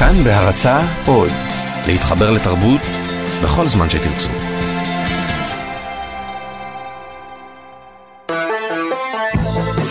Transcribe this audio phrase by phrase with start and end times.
[0.00, 1.30] כאן בהרצה עוד,
[1.86, 2.80] להתחבר לתרבות
[3.42, 4.28] בכל זמן שתרצו.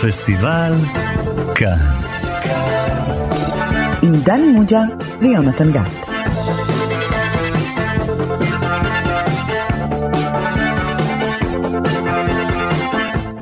[0.02, 0.74] פסטיבל
[1.54, 1.78] כאן.
[4.02, 4.80] עם דני מוג'ה
[5.20, 6.19] ויונתן גת.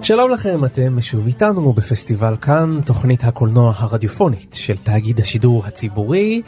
[0.08, 6.42] שלום לכם, אתם שוב איתנו בפסטיבל כאן, תוכנית הקולנוע הרדיופונית של תאגיד השידור הציבורי.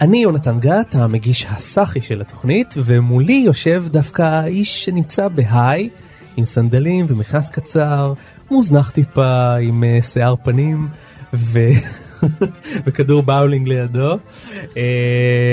[0.00, 5.88] אני יונתן גת, המגיש הסאחי של התוכנית, ומולי יושב דווקא איש שנמצא בהיי,
[6.36, 8.12] עם סנדלים ומכנס קצר,
[8.50, 10.88] מוזנח טיפה, עם uh, שיער פנים,
[11.34, 11.68] ו...
[12.86, 14.14] וכדור באולינג לידו.
[14.14, 14.76] Uh,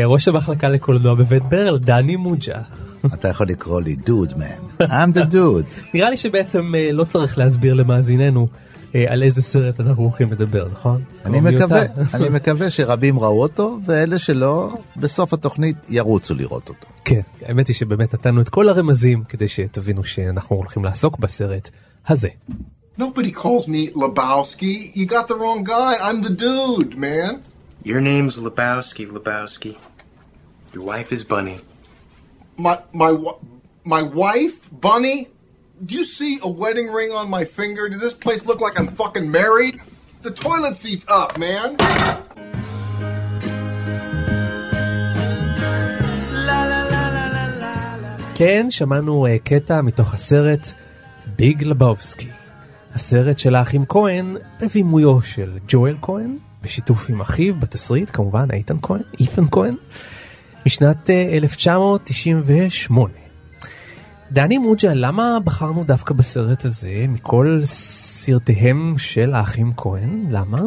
[0.05, 2.62] ראש המחלקה לקולנוע בבית ברל, דני מוג'ה.
[3.05, 5.93] אתה יכול לקרוא לי דוד מן, I'm the dude.
[5.93, 10.67] נראה לי שבעצם uh, לא צריך להסביר למאזיננו uh, על איזה סרט אנחנו הולכים לדבר,
[10.71, 11.02] נכון?
[11.26, 11.81] אני מקווה,
[12.13, 16.88] אני מקווה שרבים ראו אותו, ואלה שלא, בסוף התוכנית ירוצו לראות אותו.
[17.05, 21.70] כן, האמת היא שבאמת נתנו את כל הרמזים כדי שתבינו שאנחנו הולכים לעסוק בסרט
[22.07, 22.29] הזה.
[22.99, 24.91] Nobody calls me Lebowski.
[24.93, 25.93] You got the wrong guy.
[25.99, 27.41] I'm the dude, man.
[27.84, 29.76] Your name's Lebowski, Lebowski.
[30.73, 31.57] Your wife is Bunny.
[32.57, 33.12] My my
[33.84, 35.27] my wife, Bunny.
[35.84, 37.90] Do you see a wedding ring on my finger?
[37.90, 39.82] Does this place look like I'm fucking married?
[40.21, 41.77] The toilet seat's up, man.
[48.35, 50.67] כן, שמענו uh, קטע מתוך הסרט
[51.35, 52.29] ביג לבובסקי.
[52.95, 59.01] הסרט של האחים כהן בבימויו של ג'ואל כהן, בשיתוף עם אחיו בתסריט, כמובן איתן כהן,
[59.20, 59.76] איתן כהן,
[60.66, 63.14] משנת uh, 1998.
[64.31, 70.25] דני מוג'ה, למה בחרנו דווקא בסרט הזה מכל סרטיהם של האחים כהן?
[70.30, 70.62] למה?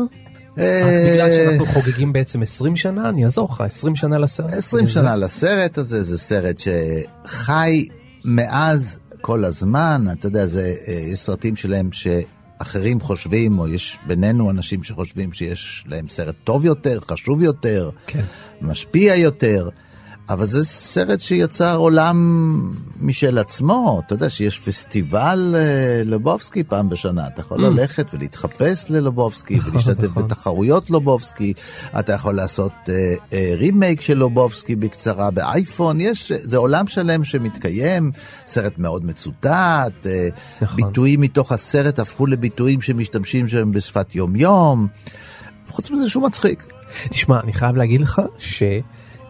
[0.56, 4.52] רק בגלל שאנחנו חוגגים בעצם 20 שנה, אני אעזור לך, 20 שנה לסרט.
[4.52, 7.88] 20 שנה לסרט הזה, זה סרט שחי
[8.24, 14.50] מאז כל הזמן, אתה יודע, זה, אה, יש סרטים שלהם שאחרים חושבים, או יש בינינו
[14.50, 18.22] אנשים שחושבים שיש להם סרט טוב יותר, חשוב יותר, כן.
[18.60, 19.68] משפיע יותר.
[20.28, 22.16] אבל זה סרט שיצר עולם
[23.00, 29.56] משל עצמו, אתה יודע שיש פסטיבל אה, לובובסקי פעם בשנה, אתה יכול ללכת ולהתחפש ללובובסקי
[29.56, 29.58] Mm.
[29.58, 30.22] נכון, ולהשתתף נכון.
[30.22, 31.52] בתחרויות לובובסקי,
[31.98, 38.12] אתה יכול לעשות אה, אה, רימייק של לובובסקי בקצרה באייפון, יש, זה עולם שלם שמתקיים,
[38.46, 40.28] סרט מאוד מצוטט, אה,
[40.60, 40.76] נכון.
[40.76, 44.86] ביטויים מתוך הסרט הפכו לביטויים שמשתמשים שם בשפת יומיום,
[45.68, 46.66] חוץ מזה שהוא מצחיק.
[47.08, 48.22] תשמע, אני חייב להגיד לך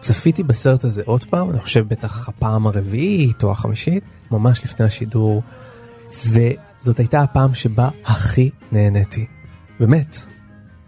[0.07, 5.43] שצפיתי בסרט הזה עוד פעם, אני חושב בטח הפעם הרביעית או החמישית, ממש לפני השידור,
[6.25, 9.25] וזאת הייתה הפעם שבה הכי נהניתי.
[9.79, 10.15] באמת.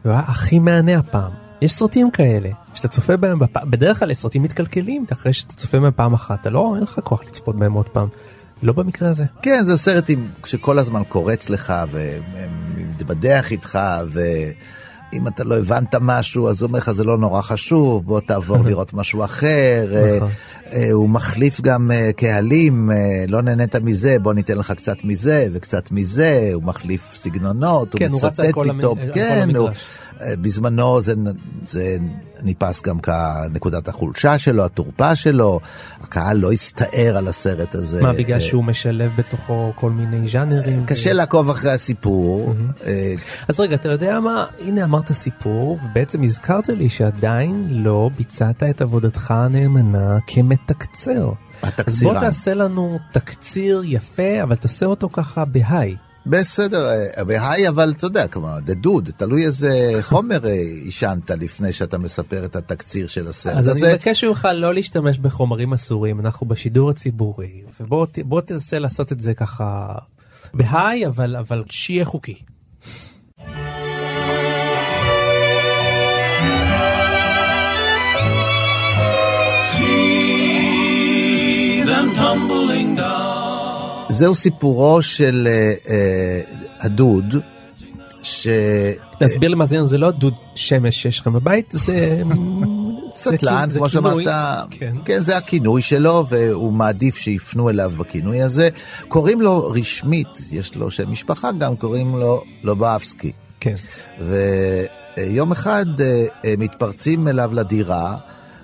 [0.03, 1.31] זה היה הכי מהנה הפעם.
[1.61, 3.63] יש סרטים כאלה, שאתה צופה בהם, בפ...
[3.63, 7.23] בדרך כלל סרטים מתקלקלים, אחרי שאתה צופה בהם פעם אחת, אתה לא, אין לך כוח
[7.23, 8.07] לצפות בהם עוד פעם.
[8.63, 9.25] לא במקרה הזה.
[9.41, 13.79] כן, זה סרט עם, שכל הזמן קורץ לך ומתבדח איתך,
[15.13, 18.57] ואם אתה לא הבנת משהו, אז הוא אומר לך זה לא נורא חשוב, בוא תעבור
[18.67, 19.47] לראות משהו אחר.
[19.95, 20.29] אה, נכון.
[20.71, 22.89] אה, הוא מחליף גם אה, קהלים,
[23.27, 28.19] לא נהנית מזה, בוא ניתן לך קצת מזה וקצת מזה, הוא מחליף סגנונות, כן, הוא
[28.19, 29.85] הוא רץ מצטט כל המ- פתאום, על כל כן, הוא, המגרש.
[30.21, 31.13] אה, בזמנו זה,
[31.65, 31.97] זה
[32.43, 35.59] נתפס גם כנקודת החולשה שלו, התורפה שלו,
[36.01, 38.01] הקהל לא הסתער על הסרט הזה.
[38.01, 40.85] מה, בגלל אה, שהוא משלב בתוכו כל מיני ז'אנרים?
[40.85, 42.53] קשה לעקוב אחרי הסיפור.
[42.85, 43.15] אה,
[43.47, 44.45] אז רגע, אתה יודע מה?
[44.59, 51.31] הנה אמרת סיפור, ובעצם הזכרת לי שעדיין לא ביצעת את עבודתך הנאמנה כמתקצר.
[51.61, 52.19] אז בוא.
[52.19, 55.95] תעשה לנו תקציר יפה, אבל תעשה אותו ככה בהיי.
[56.29, 60.51] בסדר, אה, בהיי, אבל אתה יודע, כלומר, the dude, תלוי איזה חומר אה,
[60.83, 63.89] עישנת לפני שאתה מספר את התקציר של הסרט אז אני הזה.
[63.93, 69.93] מבקש ממך לא להשתמש בחומרים אסורים, אנחנו בשידור הציבורי, ובוא תנסה לעשות את זה ככה
[70.53, 72.35] בהיי, אבל, אבל שיהיה חוקי.
[84.19, 86.41] זהו סיפורו של אה, אה,
[86.79, 87.35] הדוד,
[88.23, 88.47] ש...
[89.19, 92.23] תסביר למאזיננו, זה לא דוד שמש שיש לכם בבית, זה...
[93.15, 93.89] סטלן, כמו.
[93.89, 94.27] שאמרת,
[94.71, 94.95] כן.
[95.05, 98.69] כן, זה הכינוי שלו, והוא מעדיף שיפנו אליו בכינוי הזה.
[99.07, 103.31] קוראים לו רשמית, יש לו שם משפחה, גם קוראים לו לובבסקי.
[103.59, 103.75] כן.
[105.17, 108.17] ויום אחד אה, מתפרצים אליו לדירה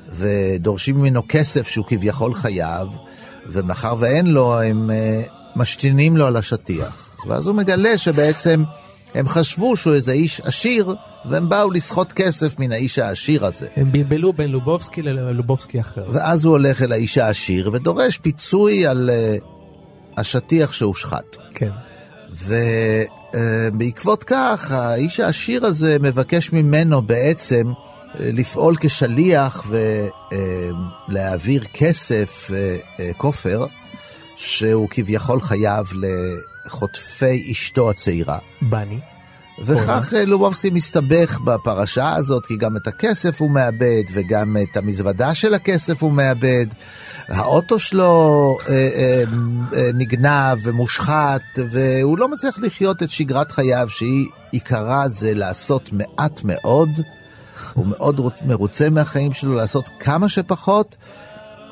[0.09, 2.87] ודורשים ממנו כסף שהוא כביכול חייב,
[3.49, 4.89] ומאחר ואין לו, הם
[5.55, 7.09] משתינים לו על השטיח.
[7.27, 8.63] ואז הוא מגלה שבעצם
[9.15, 10.95] הם חשבו שהוא איזה איש עשיר,
[11.29, 13.67] והם באו לסחוט כסף מן האיש העשיר הזה.
[13.75, 16.05] הם בלבלו בין לובובסקי ללובובסקי אחר.
[16.13, 19.43] ואז הוא הולך אל האיש העשיר ודורש פיצוי על uh,
[20.17, 21.37] השטיח שהושחת.
[21.53, 21.69] כן.
[23.33, 29.71] ובעקבות כך, האיש העשיר הזה מבקש ממנו בעצם אה, לפעול כשליח
[31.09, 33.65] ולהעביר כסף, אה, אה, כופר,
[34.35, 35.85] שהוא כביכול חייב
[36.65, 38.37] לחוטפי אשתו הצעירה.
[38.61, 38.99] בני.
[39.63, 45.35] וכך אה, לובובסקי מסתבך בפרשה הזאת, כי גם את הכסף הוא מאבד, וגם את המזוודה
[45.35, 46.65] של הכסף הוא מאבד.
[47.27, 49.23] האוטו שלו אה, אה,
[49.73, 56.41] אה, נגנב ומושחת, והוא לא מצליח לחיות את שגרת חייו, שהיא עיקרה זה לעשות מעט
[56.43, 56.89] מאוד.
[57.73, 60.95] הוא מאוד רוצ, מרוצה מהחיים שלו, לעשות כמה שפחות,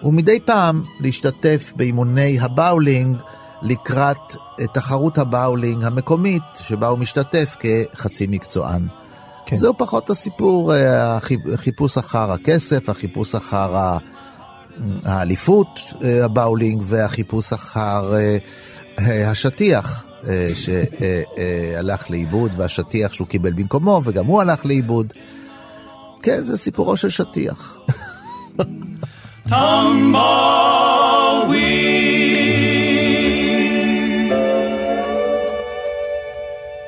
[0.04, 3.18] ומדי פעם להשתתף באימוני הבאולינג.
[3.66, 4.18] לקראת
[4.60, 8.88] אה, תחרות הבאולינג המקומית, שבה הוא משתתף כחצי מקצוען.
[9.46, 9.56] כן.
[9.56, 11.18] זהו פחות הסיפור, אה,
[11.54, 13.98] החיפוש אחר הכסף, החיפוש אחר ה-
[15.06, 18.14] האליפות אה, הבאולינג והחיפוש אחר
[19.08, 20.06] השטיח
[20.54, 25.14] שהלך לאיבוד והשטיח שהוא קיבל במקומו וגם הוא הלך לאיבוד.
[26.22, 27.78] כן, זה סיפורו של שטיח.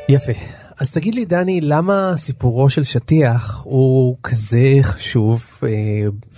[0.10, 0.32] יפה.
[0.80, 5.70] אז תגיד לי, דני, למה סיפורו של שטיח הוא כזה חשוב אה,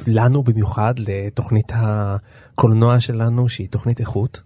[0.07, 4.41] לנו במיוחד, לתוכנית הקולנוע שלנו, שהיא תוכנית איכות?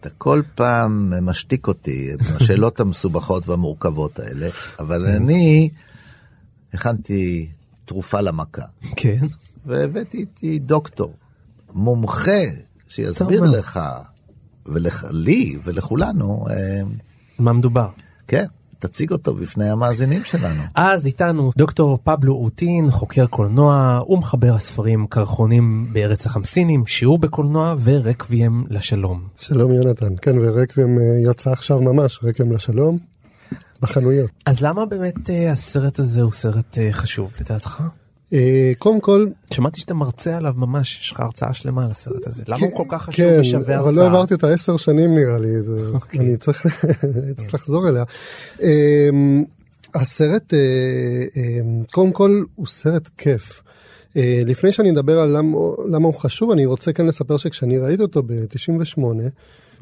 [0.00, 5.70] אתה כל פעם משתיק אותי עם השאלות המסובכות והמורכבות האלה, אבל אני
[6.74, 7.48] הכנתי
[7.84, 8.64] תרופה למכה.
[8.96, 9.26] כן.
[9.66, 11.12] והבאתי איתי דוקטור,
[11.74, 12.40] מומחה,
[12.88, 13.80] שיסביר לך,
[14.66, 16.80] ולי ולכולנו, אה,
[17.38, 17.88] מה מדובר?
[18.28, 18.44] כן,
[18.78, 20.62] תציג אותו בפני המאזינים שלנו.
[20.74, 28.66] אז איתנו דוקטור פבלו אוטין, חוקר קולנוע ומחבר הספרים קרחונים בארץ החמסינים, שיעור בקולנוע ורקבים
[28.70, 29.22] לשלום.
[29.36, 32.98] שלום יונתן, כן ורקבים אה, יצא עכשיו ממש, רקבים לשלום,
[33.82, 34.30] בחנויות.
[34.46, 37.82] אז למה באמת אה, הסרט הזה הוא סרט חשוב לדעתך?
[38.32, 42.42] אה, קודם כל, שמעתי שאתה מרצה עליו ממש, יש לך הרצאה שלמה על הסרט הזה.
[42.48, 44.02] למה כן, הוא כל כך חשוב כן, ושווה אבל הרצאה?
[44.02, 45.48] לא עברתי אותה עשר שנים נראה לי,
[45.94, 46.20] אוקיי.
[46.20, 46.66] אני צריך,
[47.36, 48.04] צריך לחזור אליה.
[48.62, 49.44] אמ,
[49.94, 50.58] הסרט, אה,
[51.36, 53.62] אמ, קודם כל, הוא סרט כיף.
[54.16, 55.58] אה, לפני שאני אדבר על למה,
[55.90, 59.00] למה הוא חשוב, אני רוצה כן לספר שכשאני ראיתי אותו ב-98,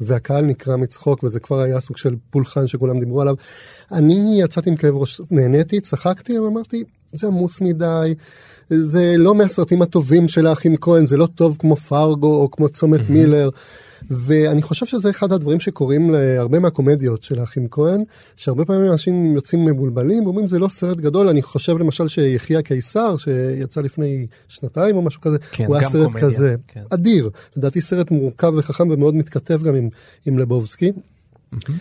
[0.01, 3.35] והקהל נקרע מצחוק, וזה כבר היה סוג של פולחן שכולם דיברו עליו,
[3.91, 6.83] אני יצאתי עם כאב ראש, נהניתי, צחקתי, ואמרתי,
[7.17, 8.13] זה עמוס מדי,
[8.69, 13.09] זה לא מהסרטים הטובים של האחים כהן, זה לא טוב כמו פרגו או כמו צומת
[13.09, 13.49] מילר.
[14.09, 18.03] ואני חושב שזה אחד הדברים שקורים להרבה מהקומדיות של האחים כהן,
[18.35, 23.17] שהרבה פעמים אנשים יוצאים מבולבלים ואומרים זה לא סרט גדול, אני חושב למשל שיחיה קיסר
[23.17, 26.81] שיצא לפני שנתיים או משהו כזה, כן, הוא היה סרט קומדיה, כזה, כן.
[26.89, 29.89] אדיר, לדעתי סרט מורכב וחכם ומאוד מתכתב גם עם,
[30.25, 30.91] עם לבובסקי.
[31.53, 31.73] אה,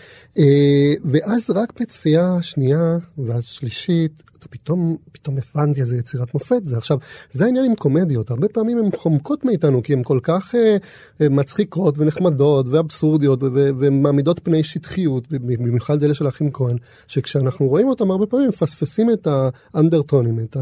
[1.05, 6.77] ואז רק בצפייה השנייה והשלישית, אתה פתאום, פתאום הבנתי איזה יצירת מופת זה.
[6.77, 6.99] עכשיו,
[7.33, 10.77] זה העניין עם קומדיות, הרבה פעמים הן חומקות מאיתנו, כי הן כל כך אה,
[11.21, 16.77] אה, מצחיקות ונחמדות ואבסורדיות ומעמידות פני שטחיות, במיוחד אלה של האחים כהן,
[17.07, 19.29] שכשאנחנו רואים אותם הרבה פעמים מפספסים את
[19.75, 20.57] האנדרטונים, את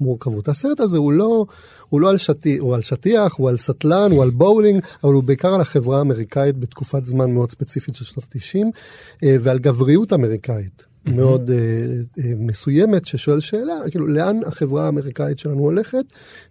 [0.00, 0.48] המורכבות.
[0.48, 1.46] הסרט הזה הוא לא,
[1.88, 5.22] הוא לא על, שטיח, הוא על שטיח, הוא על סטלן, הוא על בואולינג, אבל הוא
[5.22, 8.66] בעיקר על החברה האמריקאית בתקופת זמן מאוד ספציפית של שנות ה-90,
[9.22, 10.86] ועל גבריות אמריקאית.
[11.06, 16.04] מאוד uh, uh, מסוימת ששואל שאלה כאילו לאן החברה האמריקאית שלנו הולכת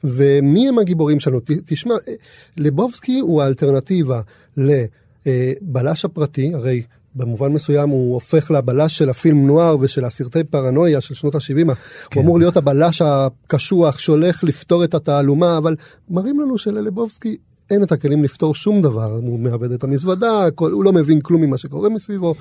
[0.04, 2.14] ומי הם הגיבורים שלנו תשמע אה,
[2.58, 4.22] לבובסקי הוא האלטרנטיבה
[4.58, 6.84] לבלש הפרטי הרי
[7.16, 11.72] במובן מסוים הוא הופך לבלש של הפילם נוער ושל הסרטי פרנויה של שנות ה-70
[12.14, 15.76] הוא אמור להיות הבלש הקשוח שהולך לפתור את התעלומה אבל
[16.10, 17.38] מראים לנו שללבובסקי
[17.72, 21.42] אין את הכלים לפתור שום דבר, הוא מאבד את המזוודה, כל, הוא לא מבין כלום
[21.42, 22.36] ממה שקורה מסביבו,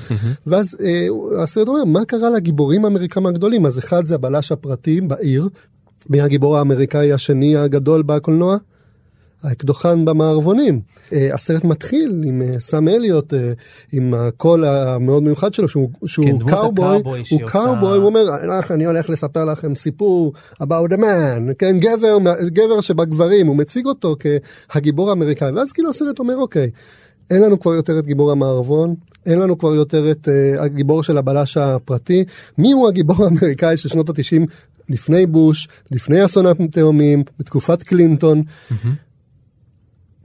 [0.46, 1.06] ואז אה,
[1.42, 3.66] הסרט אומר, מה קרה לגיבורים האמריקאים הגדולים?
[3.66, 5.48] אז אחד זה הבלש הפרטי בעיר,
[6.10, 8.56] מי הגיבור האמריקאי השני הגדול בקולנוע?
[9.44, 10.80] האקדוחן במערבונים.
[11.12, 13.52] אה, הסרט מתחיל עם אה, סאם אליוט, אה,
[13.92, 18.24] עם הקול המאוד מיוחד שלו, שהוא, שהוא כן, קאובוי, הוא שהיא עושה- קאובוי, הוא אומר,
[18.58, 20.32] "לך, אני הולך לספר לכם סיפור
[20.62, 24.16] about a man, כן, גבר, גבר שבגברים, הוא מציג אותו
[24.70, 26.70] כהגיבור האמריקאי, ואז כאילו הסרט אומר, אוקיי,
[27.30, 28.94] אין לנו כבר יותר את גיבור המערבון,
[29.26, 32.24] אין לנו כבר יותר את uh, הגיבור של הבלש הפרטי.
[32.58, 34.42] מי הוא הגיבור האמריקאי של שנות ה-90
[34.88, 38.42] לפני בוש, לפני אסון התאומים, בתקופת קלינטון?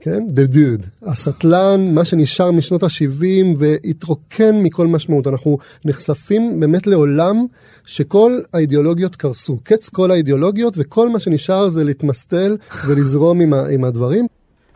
[0.00, 0.22] כן?
[0.28, 3.24] The Dude, הסטלן, מה שנשאר משנות ה-70
[3.58, 5.26] והתרוקן מכל משמעות.
[5.26, 7.46] אנחנו נחשפים באמת לעולם
[7.86, 9.58] שכל האידיאולוגיות קרסו.
[9.62, 14.26] קץ כל האידיאולוגיות וכל מה שנשאר זה להתמסטל ולזרום עם, ה- עם הדברים.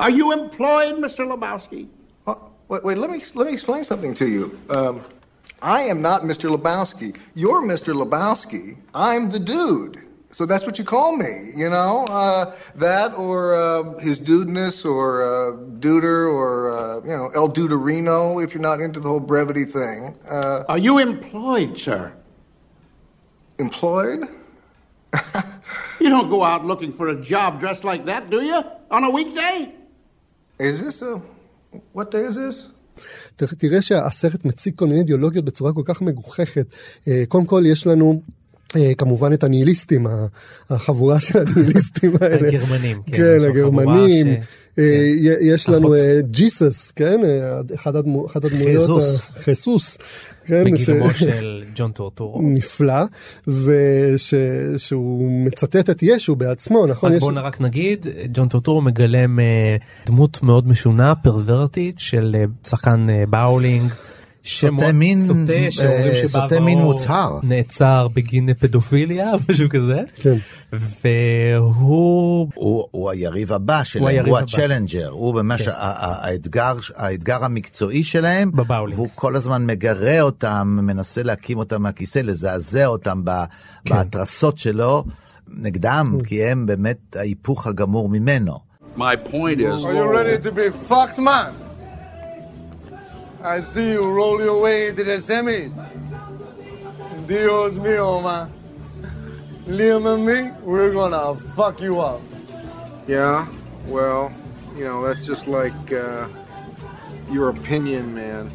[0.00, 1.20] Are you employed, Mr.
[1.32, 1.84] Lebowski?
[2.28, 2.32] Uh,
[2.70, 4.44] wait, wait, let me let me explain something to you.
[4.76, 4.94] Um,
[5.62, 6.46] I am not Mr.
[6.56, 7.08] Lebowski.
[7.42, 7.90] You're Mr.
[8.02, 8.64] Lebowski.
[8.94, 9.94] I'm the dude.
[10.33, 12.05] So that's what you call me, you know?
[12.21, 15.29] Uh, that or uh, his dudeness or uh,
[15.85, 20.15] duder or, uh, you know, El Duderino if you're not into the whole brevity thing.
[20.29, 22.13] Uh, Are you employed, sir?
[23.57, 24.21] employed?
[25.99, 28.61] You don't go out looking for a job dressed like that, do you?
[28.91, 29.57] On a weekday?
[30.59, 31.19] Is this a.
[31.93, 32.57] What day is this?
[33.37, 36.65] ת- תראה שהסרט מציג כל מיני אידיאולוגיות בצורה כל כך מגוחכת.
[37.07, 38.19] אה, קודם כל יש לנו אה,
[38.98, 40.06] כמובן את הניהיליסטים,
[40.70, 42.48] החבורה של הניהיליסטים האלה.
[42.48, 44.26] הגרמנים, כן, כן, הגרמנים.
[44.26, 44.36] ש-
[44.78, 44.84] אה,
[45.22, 45.36] כן.
[45.42, 45.94] יש לנו.
[45.94, 49.20] אה, ג'יסוס, כן, אה, אחת הדמויות, חיזוס.
[49.36, 49.98] ה- חיסוס,
[50.46, 52.40] כן, בגיבומו ש- של ג'ון טורטורו.
[52.42, 52.94] נפלא,
[54.24, 57.10] ושהוא מצטט את ישו בעצמו, נכון?
[57.12, 62.44] רק יש- בואו רק נגיד, ג'ון טורטורו מגלם אה, דמות מאוד משונה, פרוורטית, של אה,
[62.66, 63.90] שחקן אה, באולינג.
[64.46, 67.38] סוטה מין, סוטה, אה, שאומרים סוטה מין מוצהר.
[67.42, 70.00] נעצר בגין פדופיליה, משהו כזה.
[70.16, 70.34] כן.
[70.72, 74.38] והוא הוא, הוא היריב הבא שלהם, הוא, היריב הוא.
[74.38, 75.70] הצ'לנג'ר, הוא ממש כן.
[75.76, 78.98] האתגר, האתגר המקצועי שלהם, בבאולינג.
[78.98, 83.44] והוא כל הזמן מגרה אותם, מנסה להקים אותם מהכיסא, לזעזע אותם ב-
[83.84, 83.94] כן.
[83.94, 85.04] בהתרסות שלו
[85.48, 88.58] נגדם, כי הם באמת ההיפוך הגמור ממנו.
[88.96, 89.84] My point is.
[89.84, 91.63] Are you ready to be fucked, man?
[93.44, 95.74] I see you roll your way into the semis.
[97.26, 98.50] Dios mío, man.
[99.66, 102.22] Liam and me, we're gonna fuck you up.
[103.06, 103.46] Yeah,
[103.86, 104.32] well,
[104.74, 106.26] you know, that's just like uh,
[107.30, 108.50] your opinion, man.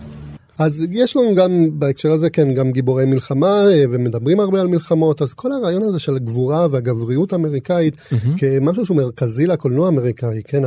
[0.60, 5.22] אז יש לנו גם בהקשר הזה כן גם גיבורי מלחמה אה, ומדברים הרבה על מלחמות
[5.22, 7.98] אז כל הרעיון הזה של הגבורה והגבריות האמריקאית
[8.38, 10.64] כמשהו שהוא מרכזי לקולנוע האמריקאי כן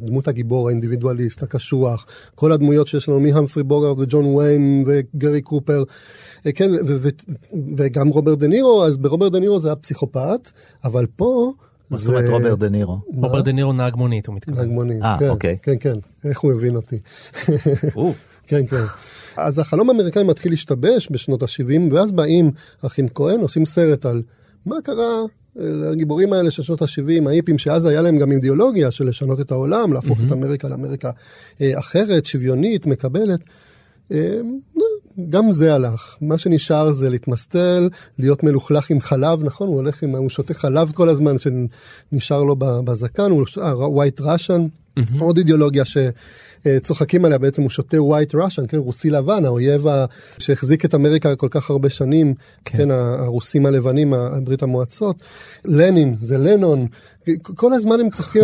[0.00, 5.84] דמות הגיבור האינדיבידואליסט הקשוח כל הדמויות שיש לנו מהמפרי בוגארד וג'ון ויין וגרי קופר.
[6.46, 7.08] אה, כן ו- ו-
[7.76, 10.50] וגם רוברט דה נירו אז ברוברט דה נירו זה היה פסיכופת
[10.84, 11.52] אבל פה.
[11.90, 12.98] מה זאת אומרת רוברט דה נירו?
[13.06, 14.64] רוברט דה נירו נהג מונית, הוא מתכוון.
[14.64, 15.56] נהג מונית, אה, כן, אוקיי.
[15.62, 16.98] כן, כן, איך הוא הבין אותי.
[18.46, 18.84] כן, כן.
[19.36, 22.50] אז החלום האמריקאי מתחיל להשתבש בשנות ה-70, ואז באים
[22.82, 24.22] אחים כהן, עושים סרט על
[24.66, 25.22] מה קרה
[25.58, 29.50] אה, לגיבורים האלה של שנות ה-70, ההיפים, שאז היה להם גם אידיאולוגיה של לשנות את
[29.50, 31.10] העולם, להפוך את אמריקה לאמריקה
[31.60, 33.40] אה, אחרת, שוויונית, מקבלת.
[34.12, 34.40] אה,
[35.30, 37.88] גם זה הלך, מה שנשאר זה להתמסטל,
[38.18, 39.68] להיות מלוכלך עם חלב, נכון?
[39.68, 44.66] הוא הולך עם, הוא שותה חלב כל הזמן שנשאר לו בזקן, הוא ווייט ראשן,
[45.20, 45.84] עוד אידיאולוגיה
[46.64, 49.86] שצוחקים עליה, בעצם הוא שותה ווייט ראשן, כן, רוסי לבן, האויב
[50.38, 55.22] שהחזיק את אמריקה כל כך הרבה שנים, כן, כן הרוסים הלבנים, ברית המועצות,
[55.64, 56.86] לנין, זה לנון.
[57.42, 58.42] כל הזמן הם צוחקים,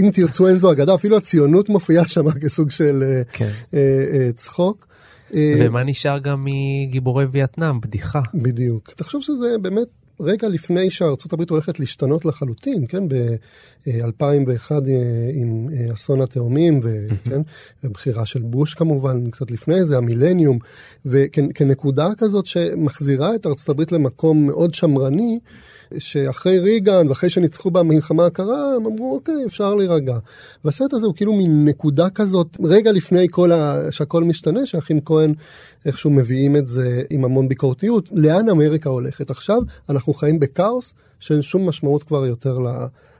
[0.00, 3.50] אם תרצו אין זו אגדה, אפילו הציונות מופיעה שם כסוג של אה, כן.
[3.74, 3.78] אה,
[4.12, 4.86] אה, צחוק.
[5.34, 7.80] ומה נשאר גם מגיבורי וייטנאם?
[7.80, 8.20] בדיחה.
[8.34, 8.90] בדיוק.
[8.96, 9.88] תחשוב שזה באמת
[10.22, 10.90] רגע לפני
[11.32, 13.08] הברית הולכת להשתנות לחלוטין, כן?
[13.08, 14.70] ב-2001
[15.34, 17.40] עם אה, אסון התאומים, וכן?
[17.84, 20.58] ובחירה של בוש כמובן, קצת לפני זה, המילניום,
[21.06, 25.38] וכנקודה כזאת שמחזירה את הברית למקום מאוד שמרני,
[25.98, 30.18] שאחרי ריגן ואחרי שניצחו במלחמה הקרה, הם אמרו אוקיי אפשר להירגע.
[30.64, 33.76] והסרט הזה הוא כאילו מין נקודה כזאת, רגע לפני כל ה...
[33.90, 35.34] שהכל משתנה, שהאחים כהן
[35.86, 39.30] איכשהו מביאים את זה עם המון ביקורתיות, לאן אמריקה הולכת.
[39.30, 42.66] עכשיו אנחנו חיים בכאוס שאין שום משמעות כבר יותר ל...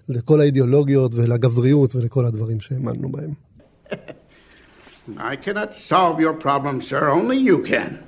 [0.08, 3.30] לכל האידיאולוגיות ולגבריות ולכל הדברים שהאמנו בהם.
[5.18, 7.10] I cannot solve your problem, sir.
[7.10, 7.98] Only you can.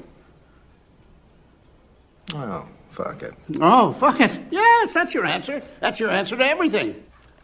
[2.33, 2.64] Oh,
[2.95, 3.35] fuck it.
[3.61, 4.39] Oh, fuck it.
[4.51, 5.63] Yes, that's your answer.
[5.81, 7.03] That's your answer to everything.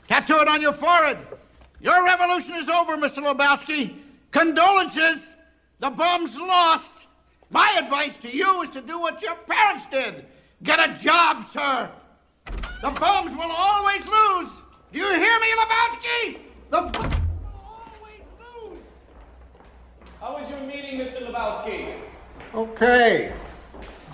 [0.08, 1.18] Tattoo it on your forehead.
[1.80, 3.22] Your revolution is over, Mr.
[3.22, 3.96] Lebowski.
[4.30, 5.28] Condolences.
[5.80, 7.06] The bomb's lost.
[7.50, 10.26] My advice to you is to do what your parents did.
[10.62, 11.90] Get a job, sir.
[12.82, 14.50] The bombs will always lose.
[14.92, 16.38] Do you hear me, Lebowski?
[16.70, 18.78] The bombs will always lose.
[20.20, 21.26] How was your meeting, Mr.
[21.26, 21.94] Lebowski?
[22.54, 23.32] Okay.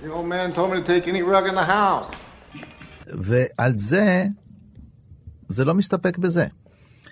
[0.02, 2.14] The old man told me to take any rug in the house.
[3.06, 4.24] ועל זה,
[5.48, 6.46] זה לא מסתפק בזה.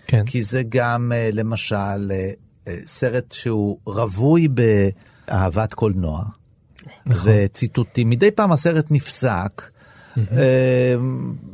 [0.06, 0.24] כן.
[0.26, 2.30] כי זה גם, אה, למשל, אה,
[2.68, 6.22] אה, סרט שהוא רווי באהבת קולנוע,
[7.06, 8.10] וציטוטים.
[8.10, 9.62] מדי פעם הסרט נפסק,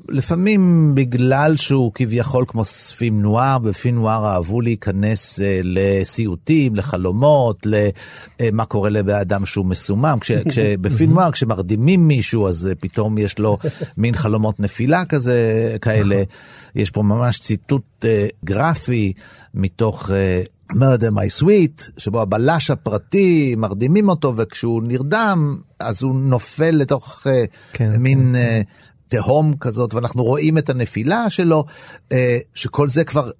[0.08, 7.66] לפעמים בגלל שהוא כביכול כמו ספים נוער, בפים נוער אהבו להיכנס אה, לסיוטים, לחלומות,
[8.40, 10.18] למה קורה לאדם שהוא מסומם.
[10.20, 13.58] כש- כשבפים נוער, כשמרדימים מישהו, אז אה, פתאום יש לו
[13.96, 15.36] מין חלומות נפילה כזה,
[15.80, 16.22] כאלה.
[16.74, 19.12] יש פה ממש ציטוט אה, גרפי
[19.54, 20.10] מתוך...
[20.70, 27.20] אה, murder my sweet, שבו הבלש הפרטי, מרדימים אותו, וכשהוא נרדם, אז הוא נופל לתוך
[27.22, 28.62] כן, כן, מין כן.
[29.08, 31.64] תהום כזאת, ואנחנו רואים את הנפילה שלו,
[32.12, 33.30] אה, שכל זה כבר...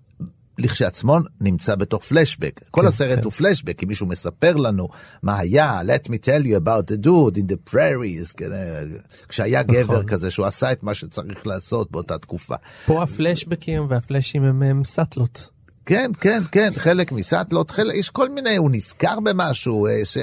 [0.59, 2.61] לכשעצמו נמצא בתוך פלשבק.
[2.71, 3.25] כל כן, הסרט כן.
[3.25, 4.89] הוא פלשבק, כי מישהו מספר לנו
[5.23, 8.83] מה היה, let me tell you about the dude in the prairies, כן, אה,
[9.29, 9.75] כשהיה נכון.
[9.75, 12.55] גבר כזה שהוא עשה את מה שצריך לעשות באותה תקופה.
[12.87, 15.51] פה הפלשבקים והפלאשים הם, הם סאטלות.
[15.87, 20.19] כן, כן, כן, חלק מסאטלות, חלק, יש כל מיני, הוא נזכר במשהו, אה, ש...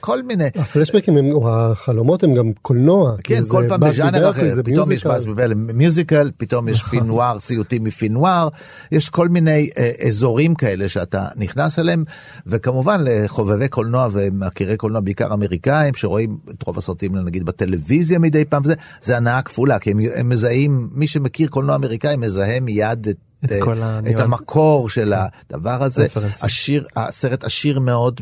[0.00, 0.44] כל מיני.
[0.54, 3.14] הפלשבקים הם, או החלומות הם גם קולנוע.
[3.24, 5.08] כן, כל פעם בז'אנר אחר, פתאום יש מיוזיקל.
[5.08, 8.48] באז בבל מיוזיקל, פתאום יש פין נואר, סיוטים מפין נואר,
[8.92, 12.04] יש כל מיני אה, אזורים כאלה שאתה נכנס אליהם,
[12.46, 18.62] וכמובן לחובבי קולנוע ומכירי קולנוע, בעיקר אמריקאים, שרואים את רוב הסרטים נגיד בטלוויזיה מדי פעם,
[18.64, 23.16] וזה, זה הנאה כפולה, כי הם, הם מזהים, מי שמכיר קולנוע אמריקאי מזהה מיד את...
[23.44, 24.20] את אה, את הניואנס.
[24.20, 26.46] המקור של הדבר הזה, רפרנסים.
[26.46, 28.20] השיר, הסרט עשיר מאוד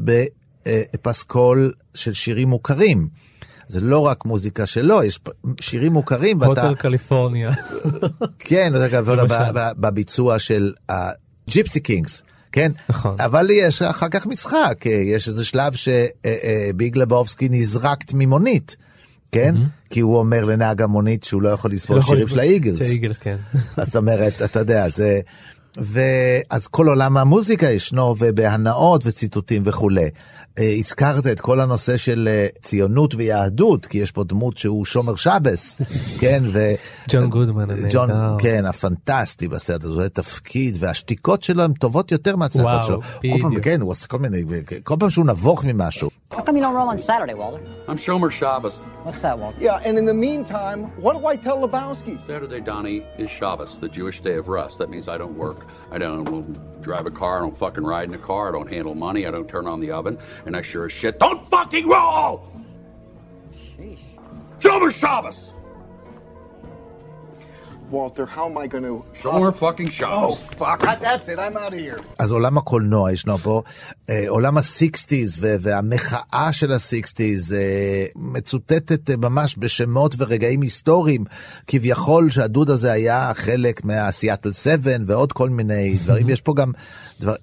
[0.64, 3.08] בפסקול של שירים מוכרים.
[3.68, 5.20] זה לא רק מוזיקה שלו, יש
[5.60, 7.50] שירים מוכרים, ואתה, הוטל קליפורניה.
[8.38, 8.72] כן,
[9.76, 12.22] בביצוע של הג'יפסי קינגס,
[12.52, 12.72] כן?
[12.88, 13.16] נכון.
[13.18, 18.76] אבל יש אחר כך משחק, אה, יש איזה שלב שביג לבובסקי נזרק ממונית,
[19.32, 19.54] כן?
[19.90, 22.78] כי הוא אומר לנהג המונית שהוא לא יכול לסבול לא שירים של האיגלס.
[22.78, 23.36] של האיגלס, כן.
[23.76, 25.20] אז זאת אומרת, אתה יודע, זה...
[25.78, 30.08] ואז כל עולם המוזיקה ישנו, ובהנאות וציטוטים וכולי.
[30.58, 35.16] אה, הזכרת את כל הנושא של אה, ציונות ויהדות, כי יש פה דמות שהוא שומר
[35.16, 35.76] שבס,
[36.20, 36.66] כן, ו...
[37.08, 38.10] ג'ון גודמן ג'ון.
[38.38, 43.00] כן, הפנטסטי בסרט הזה, זה תפקיד, והשתיקות שלו הן טובות יותר מהצעקות וואו, שלו.
[43.00, 43.64] פעם, בדיוק.
[43.64, 44.42] כן, הוא עושה כל מיני,
[44.84, 46.10] כל פעם שהוא נבוך ממשהו.
[46.30, 47.60] How come you don't roll on Saturday, Walter?
[47.88, 48.82] I'm Shomer Shabbos.
[49.02, 49.58] What's that, Walter?
[49.60, 52.24] Yeah, and in the meantime, what do I tell Lebowski?
[52.24, 54.78] Saturday, Donnie, is Shabbos, the Jewish day of rest.
[54.78, 55.66] That means I don't work.
[55.90, 57.38] I don't drive a car.
[57.38, 58.48] I don't fucking ride in a car.
[58.48, 59.26] I don't handle money.
[59.26, 60.18] I don't turn on the oven.
[60.46, 62.48] And I sure as shit don't fucking roll!
[63.52, 63.98] Sheesh.
[64.60, 65.52] Shomer Shabbos!
[67.90, 68.96] Walter, how am I going to...
[69.22, 70.38] Shomer fucking Oh, Shabbos.
[70.60, 70.80] fuck.
[71.06, 71.38] That's it.
[71.38, 72.00] I'm out of here.
[72.18, 73.62] אז עולם הקולנוע ישנו פה,
[74.10, 81.24] אה, עולם ה sixties והמחאה של ה sixties אה, מצוטטת אה, ממש בשמות ורגעים היסטוריים,
[81.66, 86.72] כביכול שהדוד הזה היה חלק מהסיאטל 7 ועוד כל מיני דברים, יש פה גם,
[87.20, 87.34] דבר,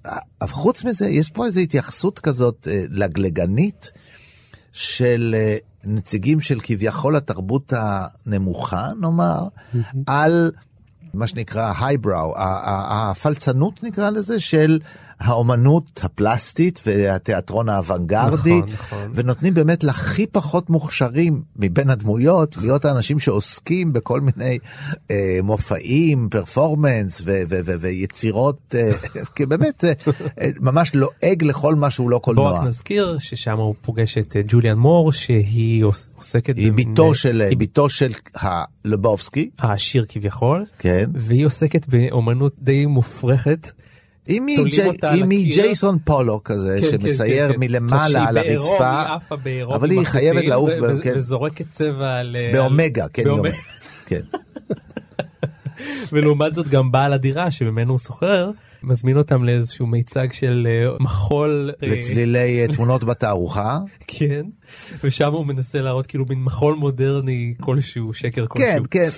[0.42, 3.92] אבל חוץ מזה, יש פה איזו התייחסות כזאת לגלגנית
[4.74, 5.36] של
[5.88, 9.47] נציגים של כביכול התרבות הנמוכה, נאמר,
[10.08, 10.52] על
[11.13, 14.80] מה שנקרא הייבראו, הפלצנות נקרא לזה, של
[15.20, 19.12] האומנות הפלסטית והתיאטרון האוונגרדי, נכון, נכון.
[19.16, 24.58] ונותנים באמת להכי פחות מוכשרים מבין הדמויות להיות האנשים שעוסקים בכל מיני
[25.12, 28.90] אה, מופעים, פרפורמנס ו- ו- ו- ויצירות, אה,
[29.36, 29.94] כי באמת אה,
[30.42, 32.52] אה, ממש לועג לכל מה שהוא לא קולנוע.
[32.52, 37.14] רק נזכיר ששם הוא פוגש את אה, ג'וליאן מור שהיא עוס- עוסקת היא במין- בתו
[37.14, 41.10] של, היא בתו של הלבובסקי, העשיר כביכול כן.
[41.14, 43.72] והיא עוסקת באומנות די מופרכת.
[44.30, 44.60] אם היא
[45.02, 45.26] על.
[45.52, 47.60] ג'ייסון פולו כזה, כן, כן, שמצייר כן, כן.
[47.60, 49.16] מלמעלה על הרצפה,
[49.76, 51.13] אבל היא חייבת לעוף, ו- כן.
[51.16, 52.36] וזורקת צבע על...
[52.54, 53.50] באומגה, כן, היא באומגה.
[53.50, 53.63] אומרת.
[54.06, 54.22] כן.
[56.12, 58.52] ולעומת זאת גם בעל הדירה שממנו הוא סוחר
[58.84, 63.80] מזמין אותם לאיזשהו מיצג של אה, מחול אה, לצלילי אה, תמונות בתערוכה.
[64.08, 64.46] כן
[65.04, 68.68] ושם הוא מנסה להראות כאילו מין מחול מודרני כלשהו שקר כלשהו.
[68.68, 69.10] כן, כן.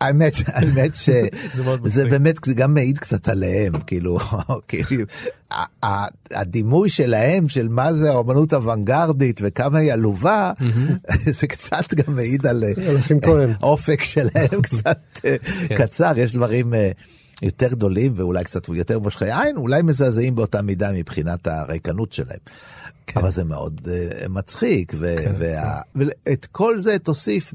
[0.00, 1.64] האמת, האמת שזה.
[2.10, 4.18] באמת, זה גם מעיד קצת עליהם, כאילו,
[4.68, 5.04] כאילו,
[6.30, 10.52] הדימוי שלהם של מה זה האומנות אוונגרדית וכמה היא עלובה,
[11.40, 13.52] זה קצת גם מעיד על אה.
[13.62, 15.36] אופק שלהם קצת אה,
[15.68, 15.76] כן.
[15.76, 16.90] קצר, יש דברים אה,
[17.42, 22.38] יותר גדולים ואולי קצת יותר מושכי עין, אולי מזעזעים באותה מידה מבחינת הריקנות שלהם.
[23.06, 23.20] כן.
[23.20, 27.54] אבל זה מאוד uh, מצחיק, ו- כן, וה- ואת כל זה תוסיף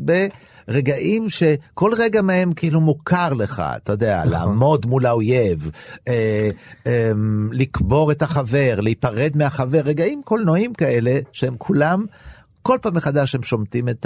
[0.67, 4.31] ברגעים שכל רגע מהם כאילו מוכר לך, אתה יודע, נכון.
[4.31, 5.69] לעמוד מול האויב,
[6.07, 6.49] אה,
[6.87, 7.11] אה,
[7.51, 12.05] לקבור את החבר, להיפרד מהחבר, רגעים קולנועים כאלה שהם כולם...
[12.61, 14.05] כל פעם מחדש הם שומטים את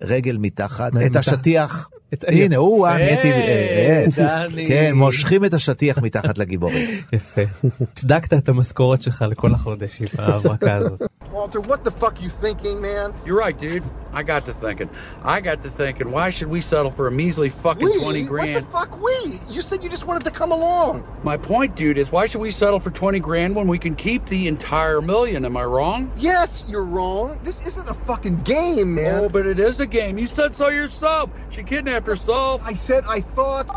[0.00, 1.16] הרגל מתחת, את.
[1.16, 1.88] השטיח.
[2.14, 4.44] את- הנה, הוא, אה, נהייתי, אה, אה.
[4.68, 6.88] כן, מושכים את השטיח מתחת לגיבורים.
[7.12, 7.42] יפה.
[7.82, 11.02] הצדקת את המשכורת שלך לכל החודש עם ההברקה הזאת.
[11.32, 13.12] Walter, what the fuck you thinking, man?
[13.26, 14.07] You're right, dude.
[14.15, 14.89] I got to thinking.
[15.23, 17.99] I got to thinking, why should we settle for a measly fucking We?
[17.99, 18.65] 20 What grand?
[18.65, 19.39] the fuck we?
[19.49, 21.03] You said you just wanted to come along.
[21.23, 24.27] My point, dude, is why should we settle for 20 grand when we can keep
[24.27, 25.45] the entire million?
[25.45, 26.11] Am I wrong?
[26.15, 27.39] Yes, you're wrong.
[27.43, 29.15] This isn't a fucking game, man.
[29.23, 30.19] Oh, but it is a game.
[30.19, 31.31] You said so yourself.
[31.49, 32.61] She kidnapped herself.
[32.65, 33.67] I said I thought.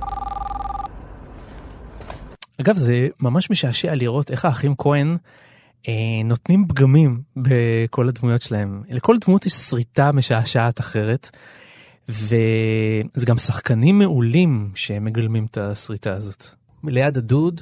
[2.60, 5.16] אגב, זה ממש משעשע לראות איך האחים כהן אה,
[6.25, 8.83] נותנים פגמים בכל הדמויות שלהם.
[8.89, 11.29] לכל דמות יש שריטה משעשעת אחרת,
[12.09, 16.45] וזה גם שחקנים מעולים שמגלמים את השריטה הזאת.
[16.83, 17.61] ליד הדוד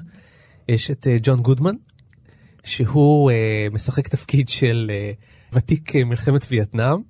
[0.69, 1.75] יש את אה, ג'ון גודמן,
[2.63, 5.11] שהוא אה, משחק תפקיד של אה,
[5.53, 7.01] ותיק אה, מלחמת וייטנאם,